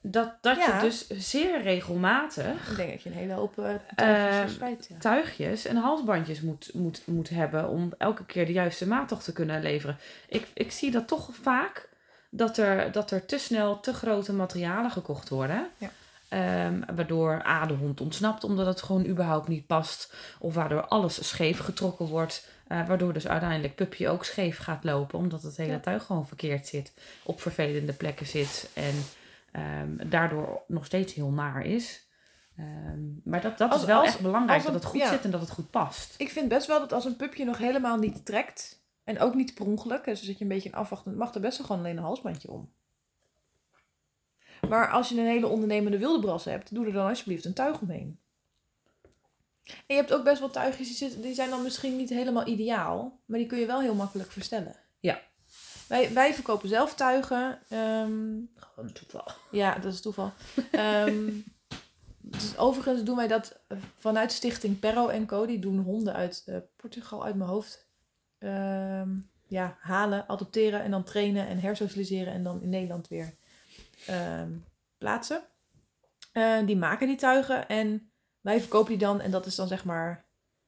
dat, 0.02 0.38
dat 0.42 0.58
Ja. 0.58 0.76
je 0.76 0.82
dus 0.82 1.08
zeer 1.10 1.62
regelmatig 1.62 2.70
Ik 2.70 2.76
denk 2.76 2.92
dat 2.92 3.02
je 3.02 3.10
een 3.10 3.16
hele 3.16 3.34
hoop 3.34 3.58
uh, 3.58 3.74
Ehm, 3.96 4.42
verspreid. 4.42 4.86
Ja. 4.90 4.98
tuigjes 4.98 5.66
en 5.66 5.76
halsbandjes 5.76 6.42
moet, 6.42 6.74
moet, 6.74 7.08
moet 7.08 7.30
hebben 7.30 7.70
om 7.70 7.94
elke 7.98 8.26
keer 8.26 8.46
de 8.46 8.52
juiste 8.52 8.88
maat 8.88 9.08
toch 9.08 9.24
te 9.24 9.34
kunnen 9.34 9.62
leveren. 9.62 9.98
Ik, 10.28 10.48
ik 10.54 10.72
zie 10.72 10.92
dat 10.92 11.08
toch 11.08 11.30
vaak 11.36 11.89
dat 12.30 12.58
er, 12.58 12.92
dat 12.92 13.12
er 13.12 13.26
te 13.26 13.38
snel 13.38 13.80
te 13.80 13.94
grote 13.94 14.34
materialen 14.34 14.92
gekocht 14.92 15.30
worden. 15.30 15.68
Ja. 15.78 15.90
Ehm, 16.30 16.82
waardoor 16.96 17.46
A, 17.46 17.66
de 17.66 17.74
hond 17.74 18.02
ontsnapt 18.02 18.44
omdat 18.44 18.66
het 18.66 18.82
gewoon 18.82 19.06
überhaupt 19.06 19.48
niet 19.48 19.68
past. 19.68 20.14
Of 20.40 20.54
waardoor 20.54 20.88
alles 20.88 21.28
scheef 21.28 21.60
getrokken 21.60 22.06
wordt. 22.06 22.48
eh, 22.68 22.88
waardoor 22.88 23.14
dus 23.14 23.28
uiteindelijk 23.28 23.76
puppy 23.76 24.08
ook 24.08 24.26
scheef 24.26 24.58
gaat 24.58 24.84
lopen. 24.84 25.20
Omdat 25.20 25.42
het 25.44 25.58
hele 25.58 25.72
Ja. 25.72 25.80
tuig 25.80 26.04
gewoon 26.06 26.28
verkeerd 26.28 26.68
zit. 26.68 26.94
Op 27.24 27.42
vervelende 27.42 27.94
plekken 27.94 28.26
zit. 28.26 28.70
En 28.74 28.94
ehm, 29.52 30.10
daardoor 30.10 30.62
nog 30.68 30.86
steeds 30.86 31.14
heel 31.14 31.30
naar 31.30 31.66
is. 31.66 32.08
Ehm, 32.58 33.00
maar 33.24 33.42
dat, 33.42 33.58
dat 33.58 33.72
Als- 33.72 33.82
is 33.82 33.88
wel 33.88 34.00
als- 34.00 34.08
echt 34.08 34.20
belangrijk. 34.20 34.58
als 34.58 34.68
een- 34.68 34.74
dat 34.74 34.82
het 34.82 34.92
goed 34.92 35.00
ja. 35.02 35.10
zit 35.10 35.24
en 35.24 35.32
dat 35.32 35.42
het 35.42 35.50
goed 35.50 35.70
past. 35.70 36.14
Ik 36.18 36.30
vind 36.30 36.48
best 36.50 36.68
wel 36.68 36.80
dat 36.80 36.94
als 36.94 37.06
een 37.06 37.16
pupje 37.16 37.46
nog 37.46 37.58
helemaal 37.58 37.98
niet 37.98 38.26
trekt, 38.26 38.80
en 39.04 39.20
ook 39.20 39.34
niet 39.36 39.54
per 39.54 39.66
ongeluk, 39.66 40.04
dus 40.06 40.24
zit 40.24 40.38
je 40.38 40.44
een 40.44 40.50
beetje 40.50 40.70
in 40.70 40.76
afwachten, 40.76 41.18
mag 41.18 41.34
er 41.34 41.42
best 41.42 41.58
wel 41.58 41.68
gewoon 41.68 41.82
alleen 41.82 41.98
een 41.98 42.04
halsbandje 42.04 42.52
om. 42.52 42.72
Maar 44.70 44.90
als 44.92 45.10
je 45.10 45.20
een 45.20 45.26
hele 45.26 45.48
ondernemende 45.48 45.98
wildebras 45.98 46.46
hebt, 46.46 46.74
doe 46.74 46.86
er 46.86 46.92
dan 46.94 47.08
alsjeblieft 47.08 47.46
een 47.46 47.54
tuig 47.54 47.82
omheen. 47.82 48.20
En 49.64 49.76
je 49.88 49.94
hebt 49.96 50.14
ook 50.14 50.24
best 50.24 50.40
wel 50.40 50.50
tuigjes 50.50 50.88
die, 50.88 50.96
zitten, 50.96 51.22
die 51.22 51.34
zijn 51.34 51.50
dan 51.50 51.62
misschien 51.64 51.96
niet 51.96 52.10
helemaal 52.10 52.48
ideaal, 52.48 53.22
maar 53.26 53.38
die 53.38 53.48
kun 53.48 53.60
je 53.60 53.66
wel 53.66 53.82
heel 53.82 53.96
makkelijk 53.96 54.32
verstellen. 54.32 54.76
Ja. 55.00 55.22
Wij, 55.88 56.14
wij 56.14 56.34
verkopen 56.34 56.70
zelf 56.70 56.96
tuigen. 56.96 57.60
ehm, 57.70 58.38
Gewoon 58.56 58.92
toeval. 58.94 59.28
ja, 59.52 59.76
dat 59.80 59.94
is 59.94 60.02
toeval. 60.02 60.32
Ehm, 60.72 61.32
dus 62.22 62.58
overigens 62.58 63.04
doen 63.04 63.16
wij 63.16 63.28
dat 63.28 63.60
vanuit 63.96 64.32
stichting 64.32 64.80
Perro 64.80 65.26
Co. 65.26 65.46
Die 65.46 65.60
doen 65.60 65.80
honden 65.80 66.14
uit 66.14 66.44
eh, 66.46 66.58
Portugal 66.76 67.24
uit 67.26 67.36
mijn 67.36 67.50
hoofd. 67.50 67.89
Ehm, 68.40 69.10
ja, 69.48 69.78
halen, 69.80 70.28
adopteren 70.30 70.82
en 70.84 70.92
dan 70.92 71.04
trainen 71.04 71.48
en 71.48 71.60
hersocialiseren 71.60 72.34
en 72.34 72.44
dan 72.44 72.62
in 72.62 72.70
Nederland 72.70 73.08
weer 73.08 73.34
ehm, 74.06 74.52
plaatsen. 74.98 75.44
Eh, 76.32 76.66
die 76.66 76.78
maken 76.78 77.08
die 77.08 77.18
tuigen 77.18 77.68
en 77.68 78.12
wij 78.42 78.60
verkopen 78.60 78.90
die 78.90 78.98
dan 78.98 79.22
en 79.22 79.32
dat 79.32 79.46
is 79.46 79.56
dan 79.56 79.68
zeg 79.68 79.84
maar 79.86 80.26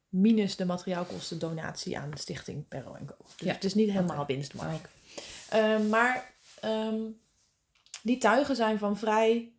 minus 0.08 0.56
de 0.56 0.66
materiaalkosten 0.66 1.40
donatie 1.40 1.98
aan 1.98 2.12
de 2.12 2.18
stichting 2.20 2.68
Perro 2.68 2.92
Co. 3.06 3.16
Dus 3.18 3.48
Ja. 3.48 3.54
het 3.54 3.64
is 3.64 3.74
niet 3.74 3.92
helemaal 3.92 4.26
winstmarkt. 4.26 4.90
Ehm, 5.50 5.90
maar 5.90 6.34
die 8.04 8.18
tuigen 8.18 8.56
zijn 8.56 8.78
van 8.78 8.98
vrij 8.98 9.54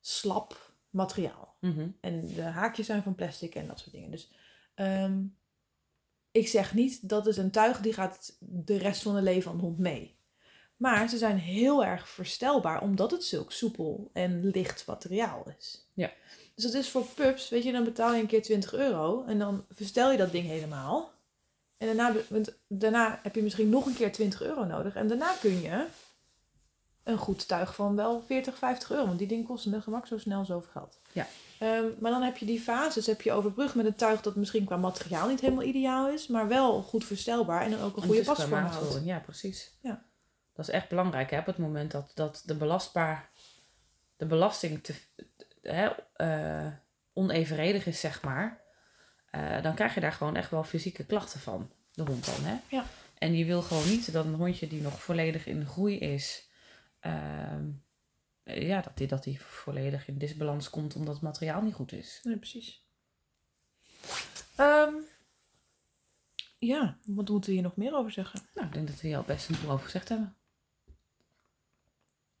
slap 0.00 0.72
materiaal. 0.90 1.56
Mhm. 1.60 1.88
En 2.00 2.34
de 2.34 2.42
haakjes 2.42 2.86
zijn 2.86 3.02
van 3.02 3.14
plastic 3.14 3.54
en 3.54 3.66
dat 3.66 3.78
soort 3.78 3.92
dingen. 3.92 4.10
Dus 4.10 4.30
ik 6.34 6.48
zeg 6.48 6.74
niet 6.74 7.08
dat 7.08 7.26
is 7.26 7.36
een 7.36 7.50
tuig 7.50 7.80
die 7.80 7.92
gaat 7.92 8.36
de 8.38 8.76
rest 8.76 9.02
van 9.02 9.14
het 9.14 9.24
leven 9.24 9.42
van 9.42 9.56
de 9.56 9.62
hond 9.62 9.78
mee. 9.78 10.16
Maar 10.76 11.08
ze 11.08 11.18
zijn 11.18 11.38
heel 11.38 11.84
erg 11.84 12.08
verstelbaar 12.08 12.82
omdat 12.82 13.10
het 13.10 13.24
zulk 13.24 13.52
soepel 13.52 14.10
en 14.12 14.50
licht 14.50 14.86
materiaal 14.86 15.44
is. 15.58 15.88
Ja. 15.92 16.12
Dus 16.54 16.64
dat 16.64 16.74
is 16.74 16.88
voor 16.88 17.04
pups, 17.04 17.48
weet 17.48 17.62
je, 17.62 17.72
dan 17.72 17.84
betaal 17.84 18.14
je 18.14 18.20
een 18.20 18.26
keer 18.26 18.42
20 18.42 18.74
euro 18.74 19.24
en 19.24 19.38
dan 19.38 19.64
verstel 19.70 20.10
je 20.10 20.16
dat 20.16 20.32
ding 20.32 20.46
helemaal. 20.46 21.12
En 21.76 21.86
daarna, 21.86 22.20
daarna 22.68 23.20
heb 23.22 23.34
je 23.34 23.42
misschien 23.42 23.68
nog 23.68 23.86
een 23.86 23.94
keer 23.94 24.12
20 24.12 24.42
euro 24.42 24.64
nodig. 24.64 24.94
En 24.94 25.08
daarna 25.08 25.34
kun 25.40 25.60
je 25.60 25.86
een 27.02 27.18
goed 27.18 27.48
tuig 27.48 27.74
van 27.74 27.96
wel 27.96 28.22
40, 28.26 28.58
50 28.58 28.90
euro. 28.90 29.06
Want 29.06 29.18
die 29.18 29.28
ding 29.28 29.46
kost 29.46 29.66
met 29.66 29.82
gemak 29.82 30.06
zo 30.06 30.18
snel 30.18 30.44
zoveel 30.44 30.70
geld. 30.72 31.00
Ja. 31.12 31.26
Ehm, 31.58 31.84
maar 31.98 32.10
dan 32.10 32.22
heb 32.22 32.36
je 32.36 32.46
die 32.46 32.60
fases 32.60 33.06
heb 33.06 33.22
je 33.22 33.32
overbrugd 33.32 33.74
met 33.74 33.86
een 33.86 33.94
tuig 33.94 34.20
dat 34.20 34.36
misschien 34.36 34.64
qua 34.64 34.76
materiaal 34.76 35.28
niet 35.28 35.40
helemaal 35.40 35.64
ideaal 35.64 36.08
is. 36.08 36.26
Maar 36.26 36.48
wel 36.48 36.82
goed 36.82 37.04
verstelbaar 37.04 37.62
en 37.62 37.70
dan 37.70 37.80
ook 37.80 37.96
een 37.96 38.02
En 38.02 38.08
goede 38.08 38.24
pasvorm 38.24 38.64
houdt. 38.64 39.04
Ja, 39.04 39.18
precies. 39.18 39.72
Ja. 39.80 40.04
Dat 40.54 40.68
is 40.68 40.74
echt 40.74 40.88
belangrijk 40.88 41.30
hè, 41.30 41.38
op 41.38 41.46
het 41.46 41.58
moment 41.58 41.90
dat, 41.90 42.10
dat 42.14 42.42
de 42.44 42.54
belastbaar, 42.54 43.30
de 44.16 44.26
belasting 44.26 44.82
te, 44.82 44.94
hè, 45.62 45.88
eh, 46.16 46.72
onevenredig 47.12 47.86
is, 47.86 48.00
zeg 48.00 48.22
maar. 48.22 48.62
eh, 49.30 49.62
dan 49.62 49.74
krijg 49.74 49.94
je 49.94 50.00
daar 50.00 50.12
gewoon 50.12 50.36
echt 50.36 50.50
wel 50.50 50.64
fysieke 50.64 51.04
klachten 51.04 51.40
van, 51.40 51.70
de 51.92 52.02
hond 52.02 52.26
dan. 52.26 52.44
Hè? 52.44 52.56
Ja. 52.68 52.84
En 53.18 53.36
je 53.36 53.44
wil 53.44 53.62
gewoon 53.62 53.88
niet 53.88 54.12
dat 54.12 54.24
een 54.24 54.34
hondje 54.34 54.66
die 54.66 54.80
nog 54.82 55.02
volledig 55.02 55.46
in 55.46 55.66
groei 55.66 55.98
is, 55.98 56.48
ehm, 57.00 57.14
eh, 57.14 57.58
ja, 58.44 58.80
dat 58.80 58.96
die, 58.96 59.06
dat 59.06 59.24
die 59.24 59.40
volledig 59.42 60.08
in 60.08 60.18
disbalans 60.18 60.70
komt 60.70 60.94
omdat 60.96 61.14
het 61.14 61.22
materiaal 61.22 61.62
niet 61.62 61.74
goed 61.74 61.92
is. 61.92 62.20
Nee, 62.22 62.36
precies. 62.36 62.82
Ehm, 64.56 64.94
ja, 66.58 66.98
wat 67.06 67.28
moeten 67.28 67.50
we 67.50 67.52
hier 67.56 67.62
nog 67.62 67.76
meer 67.76 67.94
over 67.94 68.12
zeggen? 68.12 68.40
Nou, 68.54 68.66
ik 68.66 68.72
denk 68.72 68.88
dat 68.88 69.00
we 69.00 69.06
hier 69.08 69.16
al 69.16 69.22
best 69.22 69.48
een 69.48 69.56
boel 69.62 69.70
over 69.70 69.84
gezegd 69.84 70.08
hebben. 70.08 70.36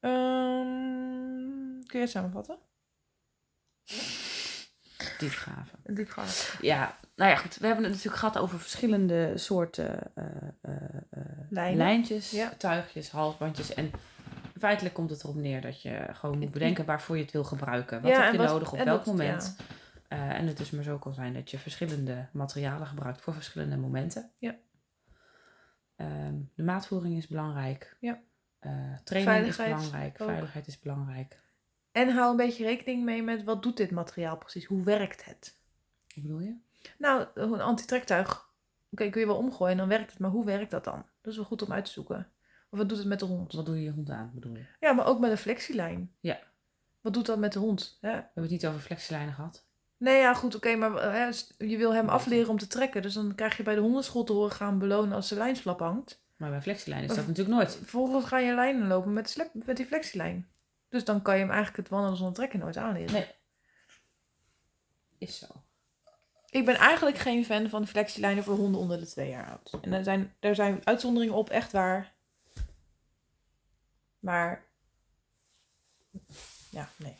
Ehm, 0.00 1.80
kun 1.86 1.98
je 1.98 2.04
het 2.04 2.10
samenvatten? 2.10 2.58
Diepgraven. 5.18 5.78
Diepgaand. 5.94 6.54
Ja, 6.60 6.98
nou 7.16 7.30
ja, 7.30 7.36
goed. 7.36 7.56
We 7.56 7.66
hebben 7.66 7.84
het 7.84 7.92
natuurlijk 7.92 8.20
gehad 8.22 8.38
over 8.38 8.60
verschillende 8.60 9.38
soorten 9.38 10.14
eh, 10.14 10.24
eh, 10.60 10.74
eh, 11.10 11.20
Lijnen. 11.50 11.76
lijntjes, 11.76 12.30
Ja. 12.30 12.48
tuigjes, 12.58 13.10
halsbandjes. 13.10 13.74
En 13.74 13.90
feitelijk 14.58 14.94
komt 14.94 15.10
het 15.10 15.22
erop 15.22 15.34
neer 15.34 15.60
dat 15.60 15.82
je 15.82 16.06
gewoon 16.12 16.38
moet 16.38 16.50
bedenken 16.50 16.84
waarvoor 16.84 17.16
je 17.16 17.22
het 17.22 17.32
wil 17.32 17.44
gebruiken. 17.44 18.02
Wat 18.02 18.16
heb 18.16 18.32
je 18.32 18.38
wat- 18.38 18.48
nodig 18.48 18.72
op 18.72 18.76
welk 18.78 18.86
dat- 19.04 19.06
moment? 19.06 19.56
ja. 19.58 19.64
Eh, 20.08 20.38
en 20.38 20.46
het 20.46 20.56
dus 20.56 20.70
maar 20.70 20.84
zo 20.84 20.98
kan 20.98 21.14
zijn 21.14 21.34
dat 21.34 21.50
je 21.50 21.58
verschillende 21.58 22.26
materialen 22.32 22.86
gebruikt 22.86 23.20
voor 23.20 23.34
verschillende 23.34 23.76
momenten. 23.76 24.30
Ja. 24.38 24.54
Ehm, 25.96 26.34
de 26.54 26.62
maatvoering 26.62 27.16
is 27.16 27.26
belangrijk. 27.26 27.96
Ja. 28.00 28.20
Eh, 28.58 28.70
training 29.04 29.34
Veiligheid 29.34 29.48
is 29.48 29.56
belangrijk. 29.56 30.20
ook. 30.20 30.28
Veiligheid 30.28 30.66
is 30.66 30.78
belangrijk. 30.80 31.38
En 31.92 32.08
hou 32.10 32.30
een 32.30 32.36
beetje 32.36 32.64
rekening 32.64 33.04
mee 33.04 33.22
met 33.22 33.44
wat 33.44 33.62
doet 33.62 33.76
dit 33.76 33.90
materiaal 33.90 34.36
precies? 34.36 34.64
Hoe 34.64 34.84
werkt 34.84 35.24
het? 35.24 35.56
Wat 36.14 36.22
bedoel 36.24 36.40
je? 36.40 36.54
Nou, 36.98 37.26
een 37.34 37.60
antitrektuig, 37.60 38.48
oké, 38.90 39.08
kun 39.10 39.20
je 39.20 39.26
wel 39.26 39.36
omgooien 39.36 39.72
en 39.72 39.78
dan 39.78 39.88
werkt 39.88 40.10
het. 40.10 40.18
Maar 40.20 40.30
hoe 40.30 40.44
werkt 40.44 40.70
dat 40.70 40.84
dan? 40.84 41.04
Dat 41.20 41.32
is 41.32 41.36
wel 41.36 41.44
goed 41.48 41.62
om 41.62 41.72
uit 41.72 41.84
te 41.84 41.90
zoeken. 41.90 42.28
Of 42.74 42.80
wat 42.80 42.88
doet 42.88 42.98
het 42.98 43.06
met 43.06 43.18
de 43.18 43.24
hond? 43.24 43.52
Wat 43.52 43.66
doe 43.66 43.76
je 43.76 43.82
je 43.82 43.90
hond 43.90 44.10
aan, 44.10 44.30
bedoel 44.34 44.52
je? 44.52 44.58
We 44.58 44.86
Ja, 44.86 44.92
maar 44.92 45.06
ook 45.06 45.18
met 45.20 45.30
een 45.30 45.38
flexielijn. 45.38 46.12
Ja. 46.20 46.38
Wat 47.00 47.12
doet 47.12 47.26
dat 47.26 47.38
met 47.38 47.52
de 47.52 47.58
hond? 47.58 47.98
Hè? 48.00 48.10
hebben 48.10 48.42
het 48.42 48.50
niet 48.50 48.66
over 48.66 48.80
flexielijnen 48.80 49.34
gehad. 49.34 49.66
Nee, 49.96 50.18
ja, 50.18 50.34
goed, 50.34 50.54
oké, 50.54 50.74
maar 50.74 50.96
eh, 50.96 51.12
hè, 51.12 51.24
je 51.66 51.76
wil 51.76 51.94
hem 51.94 52.08
afleren 52.08 52.48
om 52.48 52.58
te 52.58 52.66
trekken. 52.66 53.02
Dus 53.02 53.14
dan 53.14 53.34
krijg 53.34 53.56
je 53.56 53.62
bij 53.62 53.74
de 53.74 53.80
hondenschool 53.80 54.24
te 54.24 54.32
horen 54.32 54.56
gaan 54.56 54.78
belonen 54.78 55.14
als 55.14 55.28
de 55.28 55.34
lijnslap 55.34 55.78
hangt. 55.78 56.22
Maar 56.36 56.50
bij 56.50 56.62
flexielijnen 56.62 57.08
is 57.08 57.16
dat 57.16 57.26
natuurlijk 57.26 57.56
nooit. 57.56 57.76
Vervolgens 57.76 58.24
ga 58.24 58.38
je 58.38 58.54
lijnen 58.54 58.86
lopen 58.86 59.12
met, 59.12 59.30
slep, 59.30 59.50
met 59.52 59.76
die 59.76 59.86
flexielijn. 59.86 60.48
Dus 60.88 61.04
dan 61.04 61.22
kan 61.22 61.34
je 61.34 61.40
hem 61.40 61.50
eigenlijk 61.50 61.78
het 61.78 61.88
wandelen 61.88 62.16
zonder 62.16 62.34
trekken 62.34 62.58
nooit 62.58 62.76
aanleren. 62.76 63.12
Nee. 63.12 63.26
Is 65.18 65.38
zo. 65.38 65.46
Ik 66.50 66.64
ben 66.64 66.76
eigenlijk 66.76 67.18
geen 67.18 67.44
fan 67.44 67.68
van 67.68 67.86
flexielijnen 67.86 68.44
voor 68.44 68.56
honden 68.56 68.80
onder 68.80 68.98
de 68.98 69.06
twee 69.06 69.28
jaar 69.28 69.50
oud. 69.50 69.78
En 69.82 69.92
er 69.92 70.04
zijn, 70.04 70.34
er 70.40 70.54
zijn 70.54 70.80
uitzonderingen 70.84 71.34
op, 71.34 71.50
echt 71.50 71.72
waar. 71.72 72.13
Maar, 74.24 74.64
ja, 76.70 76.88
nee. 76.96 77.16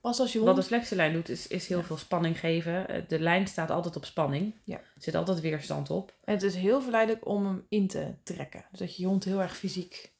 Pas 0.00 0.20
als 0.20 0.32
je 0.32 0.38
Wat 0.38 0.46
hond... 0.46 0.58
een 0.58 0.64
flexielijn 0.64 1.12
doet, 1.12 1.28
is, 1.28 1.46
is 1.46 1.66
heel 1.66 1.78
Ja. 1.78 1.84
veel 1.84 1.96
spanning 1.96 2.38
geven. 2.40 2.88
Eh, 2.88 3.02
De 3.08 3.20
lijn 3.20 3.46
staat 3.46 3.70
altijd 3.70 3.96
op 3.96 4.04
spanning. 4.04 4.54
Ja. 4.64 4.76
Er 4.78 4.92
zit 5.02 5.14
altijd 5.14 5.40
weerstand 5.40 5.90
op. 5.90 6.14
En 6.24 6.34
het 6.34 6.42
is 6.42 6.54
heel 6.54 6.82
verleidelijk 6.82 7.26
om 7.26 7.46
hem 7.46 7.66
in 7.68 7.88
te 7.88 8.14
trekken. 8.22 8.64
Dus 8.70 8.78
dat 8.78 8.96
je 8.96 9.02
je 9.02 9.08
hond 9.08 9.24
heel 9.24 9.40
erg 9.40 9.56
fysiek... 9.56 10.12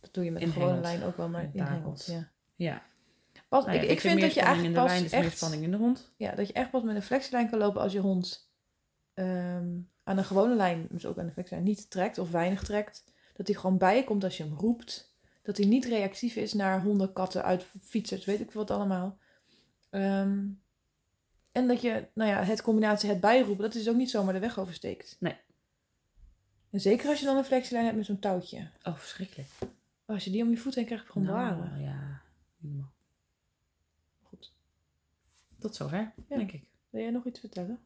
Dat 0.00 0.14
doe 0.14 0.24
je 0.24 0.30
met 0.30 0.42
een 0.42 0.52
gewone 0.52 0.80
lijn 0.80 1.02
ook 1.02 1.16
wel, 1.16 1.28
maar 1.28 1.42
inhengelt. 1.52 2.06
takelt. 2.06 2.06
Ja. 2.06 2.30
Ja. 2.66 2.82
Pas, 3.48 3.64
Nou 3.64 3.76
ja, 3.76 3.82
ik, 3.82 3.90
ik 3.90 4.00
vind 4.00 4.20
dat 4.20 4.34
je 4.34 4.40
eigenlijk 4.40 4.68
in 4.68 4.74
de 4.74 4.80
pas 4.80 4.90
lijn, 4.90 5.02
dus 5.02 5.12
echt... 5.12 5.36
spanning 5.36 5.62
in 5.62 5.70
de 5.70 5.76
hond. 5.76 6.12
Ja, 6.16 6.34
dat 6.34 6.46
je 6.46 6.52
echt 6.52 6.70
pas 6.70 6.82
met 6.82 6.96
een 6.96 7.02
flexielijn 7.02 7.50
kan 7.50 7.58
lopen 7.58 7.80
als 7.80 7.92
je 7.92 7.98
hond 8.00 8.52
ehm, 9.14 9.68
aan 10.04 10.18
een 10.18 10.24
gewone 10.24 10.54
lijn, 10.54 10.86
dus 10.90 11.06
ook 11.06 11.18
aan 11.18 11.26
de 11.26 11.32
flexielijn, 11.32 11.66
niet 11.66 11.90
trekt 11.90 12.18
of 12.18 12.30
weinig 12.30 12.62
trekt. 12.62 13.04
Dat 13.34 13.46
hij 13.46 13.56
gewoon 13.56 13.78
bij 13.78 13.96
je 13.96 14.04
komt 14.04 14.24
als 14.24 14.36
je 14.36 14.42
hem 14.42 14.54
roept. 14.58 15.11
Dat 15.42 15.56
hij 15.56 15.66
niet 15.66 15.84
reactief 15.84 16.36
is 16.36 16.52
naar 16.52 16.82
honden, 16.82 17.12
katten, 17.12 17.44
uit 17.44 17.64
fietsers, 17.80 18.24
weet 18.24 18.40
ik 18.40 18.50
wat 18.52 18.70
allemaal. 18.70 19.18
Ehm, 19.90 20.46
en 21.52 21.68
dat 21.68 21.80
je, 21.80 22.08
nou 22.14 22.30
ja, 22.30 22.42
het 22.42 22.62
combinatie 22.62 23.08
het 23.08 23.20
bijroepen, 23.20 23.62
dat 23.64 23.74
is 23.74 23.88
ook 23.88 23.96
niet 23.96 24.10
zomaar 24.10 24.32
de 24.34 24.40
weg 24.40 24.58
oversteekt. 24.58 25.16
Nee. 25.20 25.36
En 26.70 26.80
zeker 26.80 27.08
als 27.08 27.18
je 27.20 27.24
dan 27.24 27.36
een 27.36 27.44
flexielijn 27.44 27.84
hebt 27.84 27.96
met 27.96 28.06
zo'n 28.06 28.18
touwtje. 28.18 28.70
Oh, 28.82 28.96
verschrikkelijk. 28.96 29.48
Als 30.04 30.24
je 30.24 30.30
die 30.30 30.42
om 30.42 30.50
je 30.50 30.56
voet 30.56 30.74
heen 30.74 30.84
krijgt, 30.86 31.06
gewoon 31.10 31.26
Nou, 31.28 31.54
blaren. 31.56 31.80
ja. 31.80 32.22
normaal. 32.58 32.92
Goed. 34.22 34.52
Tot 35.58 35.76
zover, 35.76 36.12
Ja. 36.28 36.36
denk 36.36 36.52
ik. 36.52 36.64
Wil 36.90 37.00
jij 37.02 37.10
nog 37.10 37.26
iets 37.26 37.40
vertellen? 37.40 37.78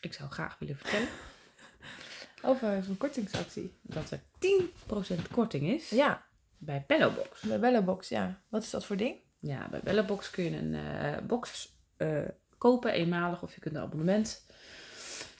Ik 0.00 0.12
zou 0.12 0.30
graag 0.30 0.58
willen 0.58 0.76
vertellen 0.76 1.08
Over 2.42 2.68
een 2.68 2.96
kortingsactie. 2.96 3.74
dat 3.82 4.10
er 4.10 4.20
10% 4.38 5.30
korting 5.30 5.66
is 5.68 5.90
Ja, 5.90 6.26
bij 6.60 6.84
Bellobox. 6.86 7.40
bij 7.42 7.60
Bellobox, 7.60 8.08
ja. 8.08 8.42
Wat 8.48 8.62
is 8.62 8.70
dat 8.70 8.84
voor 8.86 8.96
ding? 8.96 9.16
Ja, 9.38 9.68
bij 9.70 9.80
Bellobox 9.84 10.30
kun 10.30 10.44
je 10.44 10.56
een 10.56 10.74
eh, 10.74 11.22
box 11.26 11.74
eh, 11.96 12.18
kopen, 12.58 12.92
eenmalig, 12.92 13.42
of 13.42 13.54
je 13.54 13.60
kunt 13.60 13.74
een 13.74 13.80
abonnement 13.82 14.46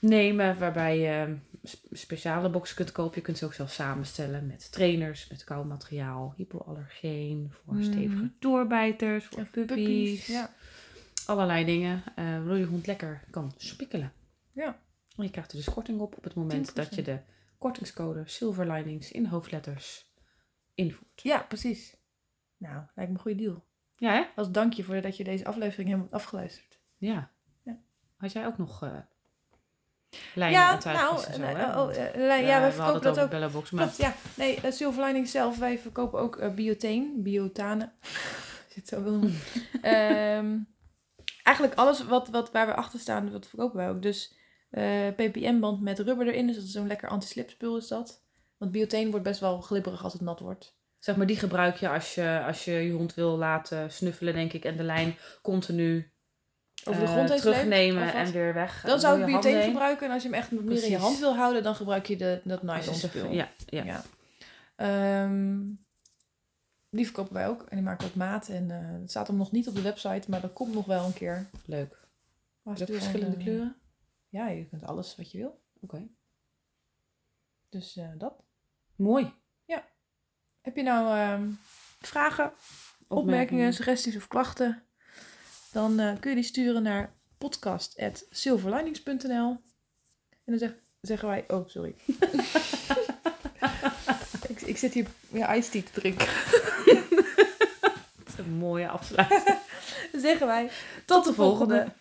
nemen 0.01 0.59
waarbij 0.59 0.99
je 0.99 1.37
sp- 1.63 1.87
speciale 1.91 2.51
boxen 2.51 2.77
kunt 2.77 2.93
kopen. 2.93 3.15
Je 3.17 3.21
kunt 3.23 3.39
ze 3.39 3.45
ook 3.45 3.55
zelf 3.55 3.71
samenstellen 3.73 4.47
met 4.47 4.73
trainers, 4.73 5.29
met 5.29 5.45
kauwmateriaal, 5.45 6.35
hypoallergeen, 6.37 7.53
voor 7.65 7.75
Mhm. 7.75 7.85
stevige 7.85 8.31
doorbijters, 8.39 9.25
voor 9.27 9.47
puppies, 9.51 10.27
Ja. 10.27 10.55
allerlei 11.27 11.65
dingen, 11.65 12.03
eh, 12.17 12.25
waardoor 12.25 12.59
je 12.59 12.65
hond 12.65 12.87
lekker 12.87 13.25
kan 13.31 13.53
spikkelen. 13.57 14.13
Ja. 14.53 14.81
En 15.17 15.25
je 15.25 15.31
krijgt 15.31 15.51
er 15.51 15.57
dus 15.57 15.71
korting 15.71 16.01
op 16.01 16.17
op 16.17 16.25
het 16.25 16.35
moment 16.35 16.75
dat 16.75 16.95
je 16.95 17.03
de 17.03 17.19
kortingscode 17.59 18.23
Silver 18.27 18.73
Linings 18.73 19.13
in 19.13 19.27
hoofdletters 19.27 20.10
invoert. 20.85 21.23
ja, 21.23 21.39
precies. 21.49 21.97
Nou, 22.57 22.75
lijkt 22.95 23.11
me 23.11 23.17
een 23.17 23.23
goede 23.23 23.43
deal. 23.43 23.65
Ja, 23.97 24.13
hè? 24.13 24.25
Als 24.37 24.51
dankje 24.51 24.83
voor 24.85 25.01
dat 25.01 25.17
je 25.17 25.25
deze 25.25 25.45
aflevering 25.45 25.89
helemaal 25.89 26.09
hebt 26.11 26.23
afgeluisterd. 26.23 26.79
Ja. 26.97 27.31
Ja. 27.63 27.79
Had 28.17 28.33
jij 28.33 28.47
ook 28.47 28.59
nog 28.59 28.83
eh 28.83 28.99
lijnen 30.35 30.61
ja, 30.61 30.75
en 30.75 30.83
zo, 30.83 30.89
eh, 31.43 31.55
hè? 31.55 31.67
oh, 31.69 31.75
Want, 31.75 31.97
eh, 31.97 32.09
eh, 32.09 32.15
lijn- 32.15 32.47
ja, 32.47 32.61
wij 32.61 32.73
verkopen 32.73 33.03
dat 33.03 33.21
ook. 33.21 33.31
Bellobox, 33.31 33.71
maar 33.71 33.85
Klopt, 33.85 34.01
ja. 34.01 34.15
Nee, 34.37 34.59
uh, 34.65 34.71
Silver 34.71 35.05
Lining 35.05 35.29
zelf, 35.29 35.59
wij 35.59 35.79
verkopen 35.79 36.21
ook 36.21 36.37
eh 36.37 36.55
bioteen, 36.55 37.23
biotane. 37.23 37.93
Het 38.75 38.89
zo 38.89 39.03
wil 39.03 39.13
noemen. 39.13 39.41
Ehm, 39.83 40.59
eigenlijk 41.43 41.79
alles 41.79 42.05
wat, 42.05 42.29
wat, 42.29 42.53
waar 42.53 42.67
we 42.67 42.75
achter 42.75 43.01
staan, 43.01 43.31
dat 43.31 43.47
verkopen 43.47 43.77
wij 43.77 43.91
ook. 43.91 44.03
Dus 44.03 44.35
eh, 44.71 45.09
ppm-band 45.17 45.81
met 45.81 45.99
rubber 45.99 46.27
erin, 46.27 46.47
dus 46.47 46.57
dat 46.57 46.65
is 46.65 46.73
zo'n 46.73 46.87
lekker 46.87 47.09
anti-slipspul 47.09 47.77
is 47.77 47.89
dat. 47.89 48.23
Want 48.61 48.73
bioteen 48.73 49.11
wordt 49.11 49.25
best 49.25 49.41
wel 49.41 49.61
glibberig 49.61 50.05
als 50.05 50.13
het 50.13 50.23
nat 50.23 50.41
wordt. 50.41 50.77
zeg 50.99 51.17
maar, 51.17 51.27
die 51.27 51.37
gebruik 51.37 51.77
je 51.77 51.89
als 51.89 52.15
je 52.15 52.43
als 52.47 52.65
je, 52.65 52.73
je 52.73 52.93
hond 52.93 53.15
wil 53.15 53.37
laten 53.37 53.93
snuffelen, 53.93 54.35
denk 54.35 54.53
ik, 54.53 54.65
en 54.65 54.77
de 54.77 54.83
lijn 54.83 55.17
continu 55.43 56.13
Over 56.85 57.01
de 57.01 57.07
eh, 57.07 57.13
grond 57.13 57.29
heen 57.29 57.39
sleept, 57.39 57.57
terugnemen 57.57 58.15
en 58.15 58.33
weer 58.33 58.55
weg. 58.55 58.83
Dan 58.83 59.01
zou 59.01 59.21
ik 59.21 59.27
bioteen 59.27 59.63
gebruiken. 59.63 60.07
En 60.07 60.13
als 60.13 60.23
je 60.23 60.29
hem 60.29 60.39
echt 60.39 60.51
meer 60.51 60.85
in 60.85 60.91
je 60.91 60.97
hand 60.97 61.19
wil 61.19 61.35
houden, 61.35 61.63
dan 61.63 61.75
gebruik 61.75 62.07
je 62.07 62.17
de, 62.17 62.41
dat 62.45 62.63
nylon 62.63 62.95
spul. 62.95 63.31
Ja, 63.31 63.49
ja. 63.67 63.85
Ja. 63.85 64.03
Ehm, 64.77 65.59
die 66.91 67.05
verkopen 67.05 67.35
wij 67.35 67.49
ook. 67.49 67.63
En 67.63 67.77
die 67.77 67.85
maken 67.85 68.07
ook 68.07 68.15
maat. 68.15 68.49
En 68.49 68.71
eh, 68.71 69.01
het 69.01 69.11
staat 69.11 69.27
hem 69.27 69.37
nog 69.37 69.53
niet 69.53 69.69
op 69.69 69.75
de 69.75 69.83
website, 69.83 70.31
maar 70.31 70.41
dat 70.41 70.53
komt 70.53 70.75
nog 70.75 70.87
wel 70.87 71.05
een 71.05 71.13
keer. 71.13 71.51
leuk. 71.65 72.09
Maar 72.63 72.77
stuur 72.77 72.95
verschillende 72.95 73.37
eh, 73.37 73.43
kleuren? 73.43 73.77
Ja, 74.29 74.49
je 74.49 74.67
kunt 74.67 74.85
alles 74.85 75.17
wat 75.17 75.31
je 75.31 75.39
wil. 75.39 75.61
Oké. 75.81 76.09
Dus 77.69 77.97
eh, 77.97 78.11
dat. 78.19 78.45
Mooi. 79.01 79.33
Heb 80.61 80.77
je 80.77 80.83
nou 80.83 81.19
ehm, 81.19 81.51
vragen, 82.01 82.53
opmerkingen, 83.09 83.73
suggesties 83.73 84.17
of 84.17 84.29
klachten? 84.29 84.83
Dan 85.73 85.99
eh, 85.99 86.13
kun 86.21 86.31
je 86.31 86.37
die 86.37 86.45
sturen 86.45 86.83
naar 86.83 87.15
podcast.silverlinings.nl 87.39 89.63
En 90.45 90.45
dan 90.45 90.59
zeg, 90.59 90.75
zeggen 91.01 91.29
wij... 91.29 91.45
Oh, 91.49 91.69
sorry. 91.69 91.95
ik, 94.49 94.61
ik 94.61 94.77
zit 94.77 94.95
hier 94.95 95.07
ja, 95.33 95.55
iced 95.55 95.73
tea 95.73 95.83
te 95.83 95.93
drinken. 95.93 96.29
Een 98.39 98.51
mooie 98.51 98.89
afsluiting. 98.89 99.45
Dan 100.13 100.21
zeggen 100.21 100.47
wij... 100.47 100.71
Tot 101.05 101.25
de 101.25 101.35
volgende. 101.35 101.93